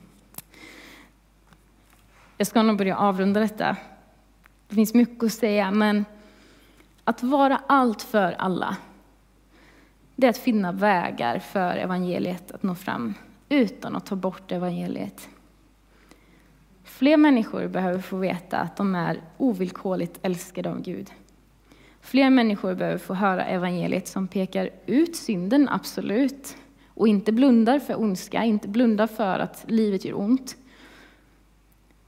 Jag 2.36 2.46
ska 2.46 2.62
nog 2.62 2.78
börja 2.78 2.96
avrunda 2.96 3.40
detta. 3.40 3.76
Det 4.68 4.74
finns 4.74 4.94
mycket 4.94 5.24
att 5.24 5.32
säga, 5.32 5.70
men 5.70 6.04
att 7.04 7.22
vara 7.22 7.60
allt 7.66 8.02
för 8.02 8.32
alla, 8.32 8.76
det 10.16 10.26
är 10.26 10.30
att 10.30 10.38
finna 10.38 10.72
vägar 10.72 11.38
för 11.38 11.76
evangeliet 11.76 12.50
att 12.50 12.62
nå 12.62 12.74
fram 12.74 13.14
utan 13.48 13.96
att 13.96 14.06
ta 14.06 14.16
bort 14.16 14.52
evangeliet. 14.52 15.28
Fler 16.84 17.16
människor 17.16 17.68
behöver 17.68 18.00
få 18.00 18.16
veta 18.16 18.58
att 18.58 18.76
de 18.76 18.94
är 18.94 19.20
ovillkorligt 19.36 20.18
älskade 20.22 20.70
av 20.70 20.82
Gud. 20.82 21.10
Fler 22.00 22.30
människor 22.30 22.74
behöver 22.74 22.98
få 22.98 23.14
höra 23.14 23.44
evangeliet 23.44 24.08
som 24.08 24.28
pekar 24.28 24.70
ut 24.86 25.16
synden, 25.16 25.68
absolut, 25.68 26.56
och 26.88 27.08
inte 27.08 27.32
blundar 27.32 27.78
för 27.78 28.00
ondska, 28.00 28.44
inte 28.44 28.68
blundar 28.68 29.06
för 29.06 29.38
att 29.38 29.64
livet 29.68 30.04
gör 30.04 30.18
ont. 30.18 30.56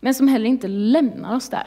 Men 0.01 0.15
som 0.15 0.29
heller 0.29 0.47
inte 0.47 0.69
lämnar 0.69 1.37
oss 1.37 1.49
där. 1.49 1.67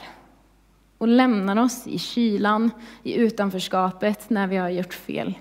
Och 0.98 1.08
lämnar 1.08 1.64
oss 1.64 1.88
i 1.88 2.00
kylan, 2.00 2.72
i 3.04 3.16
utanförskapet 3.16 4.30
när 4.30 4.48
vi 4.48 4.58
har 4.58 4.70
gjort 4.70 4.94
fel 4.94 5.36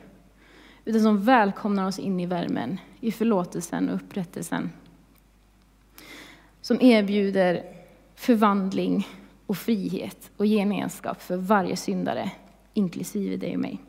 utan 0.89 1.03
som 1.03 1.25
välkomnar 1.25 1.87
oss 1.87 1.99
in 1.99 2.21
i 2.21 2.27
värmen, 2.27 2.81
i 3.01 3.13
förlåtelsen 3.13 3.89
och 3.89 3.95
upprättelsen. 3.95 4.73
Som 6.61 6.81
erbjuder 6.81 7.63
förvandling 8.15 9.09
och 9.47 9.57
frihet 9.57 10.31
och 10.37 10.47
gemenskap 10.47 11.23
för 11.23 11.37
varje 11.37 11.77
syndare, 11.77 12.31
inklusive 12.75 13.37
dig 13.37 13.55
och 13.55 13.61
mig. 13.61 13.81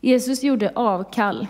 Jesus 0.00 0.42
gjorde 0.42 0.72
avkall 0.74 1.46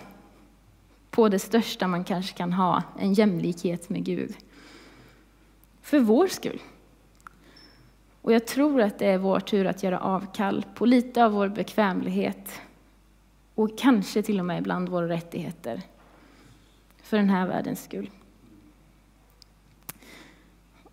på 1.11 1.29
det 1.29 1.39
största 1.39 1.87
man 1.87 2.03
kanske 2.03 2.37
kan 2.37 2.53
ha, 2.53 2.83
en 2.99 3.13
jämlikhet 3.13 3.89
med 3.89 4.05
Gud. 4.05 4.35
För 5.83 5.99
vår 5.99 6.27
skull. 6.27 6.61
Och 8.21 8.33
jag 8.33 8.47
tror 8.47 8.81
att 8.81 8.99
det 8.99 9.05
är 9.05 9.17
vår 9.17 9.39
tur 9.39 9.65
att 9.65 9.83
göra 9.83 9.99
avkall 9.99 10.65
på 10.75 10.85
lite 10.85 11.25
av 11.25 11.31
vår 11.31 11.47
bekvämlighet 11.47 12.61
och 13.55 13.77
kanske 13.77 14.23
till 14.23 14.39
och 14.39 14.45
med 14.45 14.59
ibland 14.59 14.89
våra 14.89 15.07
rättigheter 15.07 15.81
för 17.01 17.17
den 17.17 17.29
här 17.29 17.47
världens 17.47 17.83
skull. 17.83 18.09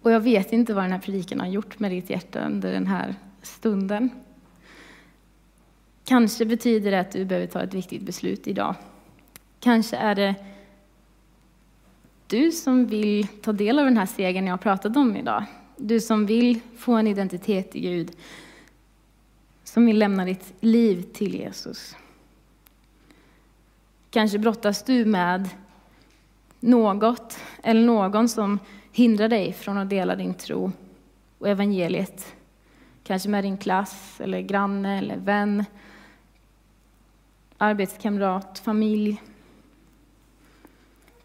Och 0.00 0.11
jag 0.11 0.20
vet 0.20 0.53
inte 0.53 0.74
vad 0.74 0.85
den 0.85 0.92
här 0.92 0.98
predikan 0.98 1.40
har 1.40 1.46
gjort 1.46 1.79
med 1.79 1.90
ditt 1.90 2.11
hjärta 2.11 2.46
under 2.46 2.72
den 2.72 2.87
här 2.87 3.14
stunden. 3.42 4.11
Kanske 6.05 6.44
betyder 6.44 6.90
det 6.90 7.00
att 7.00 7.12
du 7.12 7.24
behöver 7.24 7.46
ta 7.46 7.62
ett 7.62 7.74
viktigt 7.74 8.03
beslut 8.03 8.46
idag. 8.46 8.74
Kanske 9.61 9.96
är 9.96 10.14
det 10.14 10.35
du 12.31 12.53
som 12.53 12.87
vill 12.87 13.27
ta 13.27 13.53
del 13.53 13.79
av 13.79 13.85
den 13.85 13.97
här 13.97 14.07
segern 14.07 14.47
jag 14.47 14.53
har 14.53 14.59
pratat 14.59 14.97
om 14.97 15.16
idag. 15.16 15.45
Du 15.77 16.01
som 16.01 16.27
vill 16.27 16.61
få 16.77 16.93
en 16.93 17.07
identitet 17.07 17.77
i 17.77 17.81
Gud. 17.81 18.11
Som 19.64 19.87
vill 19.87 19.99
lämna 19.99 20.25
ditt 20.25 20.53
liv 20.61 21.03
till 21.03 21.35
Jesus. 21.35 21.97
Kanske 24.11 24.38
brottas 24.38 24.83
du 24.83 25.05
med 25.05 25.49
något 26.61 27.38
eller 27.62 27.81
någon 27.87 28.29
som 28.29 28.59
hindrar 28.93 29.29
dig 29.29 29.53
från 29.53 29.79
att 29.79 29.90
dela 29.90 30.16
din 30.16 30.35
tro 30.35 30.73
och 31.38 31.49
evangeliet. 31.49 32.35
Kanske 33.05 33.29
med 33.29 33.45
din 33.45 33.59
klass, 33.59 34.21
eller 34.21 34.40
granne 34.40 34.99
eller 34.99 35.16
vän, 35.16 35.64
arbetskamrat, 37.59 38.59
familj. 38.59 39.21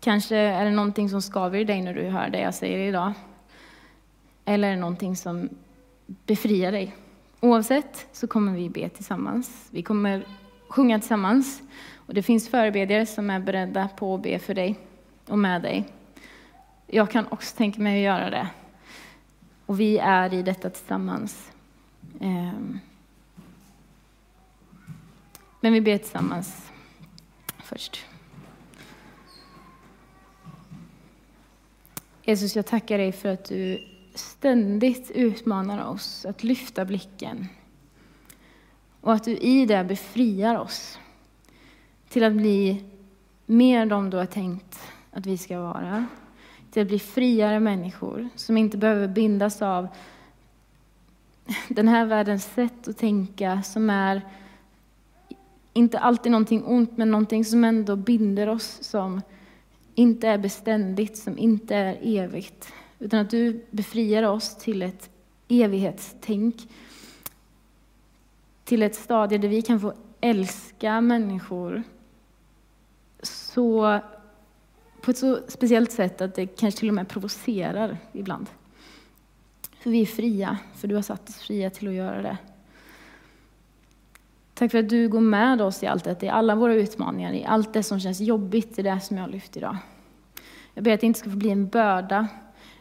Kanske 0.06 0.36
är 0.36 0.66
det 0.66 0.72
någonting 0.72 1.10
som 1.10 1.22
skaver 1.22 1.60
i 1.60 1.64
dig 1.64 1.82
när 1.82 1.94
du 1.94 2.04
hör 2.04 2.30
det 2.30 2.40
jag 2.40 2.54
säger 2.54 2.78
idag. 2.78 3.14
Eller 4.46 4.68
är 4.68 4.72
det 4.72 4.80
någonting 4.80 5.16
som 5.16 5.50
befriar 6.06 6.72
dig. 6.72 6.96
Oavsett 7.40 8.08
så 8.12 8.28
kommer 8.28 8.54
vi 8.54 8.70
be 8.70 8.90
tillsammans. 8.90 9.68
Vi 9.72 9.84
kommer 9.84 10.26
sjunga 10.68 11.00
tillsammans. 11.00 11.62
Och 11.96 12.14
det 12.14 12.24
finns 12.24 12.50
förebedjare 12.50 13.06
som 13.06 13.30
är 13.30 13.40
beredda 13.40 13.88
på 13.88 14.16
att 14.16 14.24
be 14.24 14.40
för 14.40 14.54
dig 14.54 14.80
och 15.28 15.40
med 15.40 15.62
dig. 15.62 15.86
Jag 16.88 17.12
kan 17.12 17.28
också 17.30 17.56
tänka 17.58 17.82
mig 17.82 18.08
att 18.08 18.14
göra 18.14 18.30
det. 18.30 18.48
Och 19.66 19.80
vi 19.80 19.98
är 19.98 20.34
i 20.34 20.42
detta 20.42 20.70
tillsammans. 20.70 21.52
Ehm. 22.22 22.80
Men 25.62 25.74
vi 25.74 25.82
ber 25.82 25.98
tillsammans 25.98 26.72
först. 27.64 28.06
Jesus, 32.28 32.56
jag 32.56 32.66
tackar 32.66 32.98
dig 32.98 33.12
för 33.12 33.30
att 33.30 33.46
du 33.46 33.84
ständigt 34.16 35.12
utmanar 35.12 35.88
oss 35.88 36.26
att 36.26 36.44
lyfta 36.44 36.86
blicken. 36.86 37.48
Och 39.02 39.14
att 39.14 39.24
du 39.24 39.38
i 39.38 39.66
det 39.66 39.84
befriar 39.84 40.58
oss 40.58 41.00
till 42.10 42.24
att 42.24 42.34
bli 42.34 42.84
mer 43.46 43.86
de 43.86 44.10
du 44.10 44.18
har 44.18 44.26
tänkt 44.26 44.80
att 45.12 45.26
vi 45.26 45.38
ska 45.38 45.60
vara. 45.60 46.06
Till 46.72 46.82
att 46.82 46.88
bli 46.88 47.00
friare 47.00 47.60
människor 47.60 48.30
som 48.36 48.58
inte 48.58 48.78
behöver 48.78 49.08
bindas 49.08 49.62
av 49.62 49.88
den 51.68 51.88
här 51.88 52.06
världens 52.06 52.46
sätt 52.46 52.88
att 52.88 52.98
tänka 52.98 53.62
som 53.64 53.90
är 53.90 54.22
inte 55.74 56.00
alltid 56.00 56.32
någonting 56.32 56.64
ont, 56.66 56.98
men 56.98 57.12
någonting 57.12 57.46
som 57.46 57.64
ändå 57.64 57.96
binder 57.96 58.50
oss, 58.50 58.84
som 58.84 59.22
inte 59.96 60.28
är 60.28 60.38
beständigt, 60.38 61.18
som 61.18 61.38
inte 61.38 61.76
är 61.76 61.98
evigt. 62.02 62.74
Utan 63.00 63.20
att 63.20 63.30
du 63.30 63.66
befriar 63.72 64.24
oss 64.24 64.56
till 64.56 64.82
ett 64.82 65.10
evighetstänk. 65.48 66.56
Till 68.64 68.84
ett 68.84 68.96
stadie 68.96 69.38
där 69.38 69.48
vi 69.48 69.62
kan 69.62 69.80
få 69.80 69.94
älska 70.22 71.02
människor 71.02 71.84
så, 73.22 74.00
på 75.02 75.12
ett 75.12 75.18
så 75.18 75.40
speciellt 75.48 75.92
sätt 75.92 76.22
att 76.22 76.36
det 76.36 76.48
kanske 76.48 76.80
till 76.80 76.90
och 76.90 76.96
med 76.96 77.08
provocerar 77.08 77.98
ibland. 78.12 78.50
För 79.80 79.90
vi 79.90 80.02
är 80.02 80.06
fria, 80.06 80.58
för 80.76 80.88
du 80.88 80.96
har 80.96 81.02
satt 81.02 81.30
oss 81.30 81.36
fria 81.36 81.70
till 81.70 81.88
att 81.88 81.94
göra 81.94 82.22
det. 82.22 82.38
Tack 84.56 84.72
för 84.72 84.80
att 84.80 84.90
du 84.90 85.10
går 85.10 85.22
med 85.22 85.62
oss 85.62 85.84
i 85.84 85.88
allt 85.88 86.04
detta, 86.04 86.26
i 86.26 86.30
alla 86.30 86.56
våra 86.56 86.74
utmaningar, 86.74 87.34
i 87.34 87.46
allt 87.46 87.74
det 87.74 87.84
som 87.84 88.00
känns 88.00 88.22
jobbigt, 88.22 88.80
i 88.80 88.82
det 88.82 89.00
som 89.00 89.18
jag 89.18 89.24
har 89.24 89.30
lyft 89.30 89.58
idag. 89.58 89.78
Jag 90.74 90.84
ber 90.84 90.94
att 90.94 91.00
det 91.00 91.08
inte 91.08 91.20
ska 91.20 91.30
få 91.30 91.36
bli 91.36 91.50
en 91.50 91.68
börda, 91.68 92.28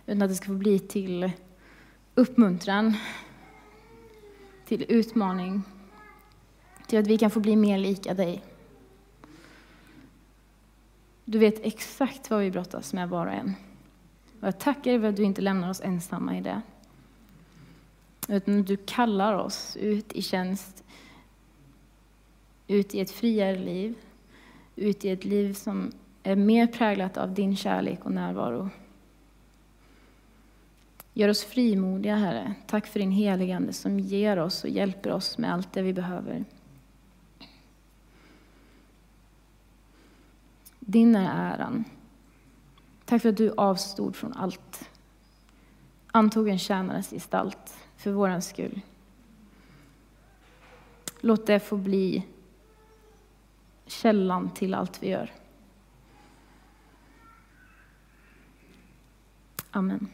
utan 0.07 0.23
att 0.23 0.29
det 0.29 0.35
ska 0.35 0.47
få 0.47 0.53
bli 0.53 0.79
till 0.79 1.31
uppmuntran, 2.15 2.95
till 4.65 4.85
utmaning, 4.89 5.63
till 6.87 6.99
att 6.99 7.07
vi 7.07 7.19
kan 7.19 7.31
få 7.31 7.41
bli 7.41 7.57
mer 7.57 7.79
lika 7.79 8.15
dig. 8.15 8.43
Du 11.25 11.39
vet 11.39 11.67
exakt 11.67 12.31
vad 12.31 12.41
vi 12.41 12.51
brottas 12.51 12.93
med 12.93 13.09
var 13.09 13.27
och 13.27 13.33
en. 13.33 13.55
Och 14.41 14.47
jag 14.47 14.59
tackar 14.59 14.91
dig 14.91 15.01
för 15.01 15.09
att 15.09 15.17
du 15.17 15.23
inte 15.23 15.43
lämnar 15.43 15.71
oss 15.71 15.81
ensamma 15.81 16.39
i 16.39 16.41
det. 16.41 16.63
Utan 18.29 18.63
du 18.63 18.77
kallar 18.77 19.35
oss 19.35 19.77
ut 19.77 20.13
i 20.13 20.23
tjänst, 20.23 20.84
ut 22.66 22.94
i 22.94 23.00
ett 23.00 23.11
friare 23.11 23.59
liv, 23.59 23.94
ut 24.77 25.05
i 25.05 25.11
ett 25.11 25.24
liv 25.24 25.53
som 25.53 25.92
är 26.22 26.37
mer 26.37 26.66
präglat 26.66 27.16
av 27.16 27.35
din 27.35 27.57
kärlek 27.57 28.05
och 28.05 28.12
närvaro. 28.12 28.68
Gör 31.12 31.29
oss 31.29 31.44
frimodiga, 31.44 32.16
Herre. 32.16 32.55
Tack 32.66 32.87
för 32.87 33.00
din 33.00 33.11
heligande 33.11 33.72
som 33.72 34.00
ger 34.00 34.38
oss 34.38 34.64
och 34.64 34.70
hjälper 34.70 35.12
oss 35.12 35.38
med 35.38 35.55
allt 35.55 35.72
det 35.72 35.83
vi 35.83 35.92
behöver. 35.92 36.44
Din 40.79 41.16
är 41.16 41.55
äran. 41.55 41.85
Tack 43.05 43.22
för 43.22 43.29
att 43.29 43.37
du 43.37 43.55
avstod 43.57 44.16
från 44.16 44.33
allt. 44.33 44.90
Antog 46.07 46.48
en 46.48 46.59
tjänares 46.59 47.11
gestalt 47.11 47.74
för 47.96 48.11
vår 48.11 48.40
skull. 48.40 48.81
Låt 51.20 51.46
det 51.46 51.61
få 51.61 51.77
bli 51.77 52.27
källan 53.87 54.51
till 54.51 54.75
allt 54.75 55.03
vi 55.03 55.09
gör. 55.09 55.33
Amen. 59.70 60.09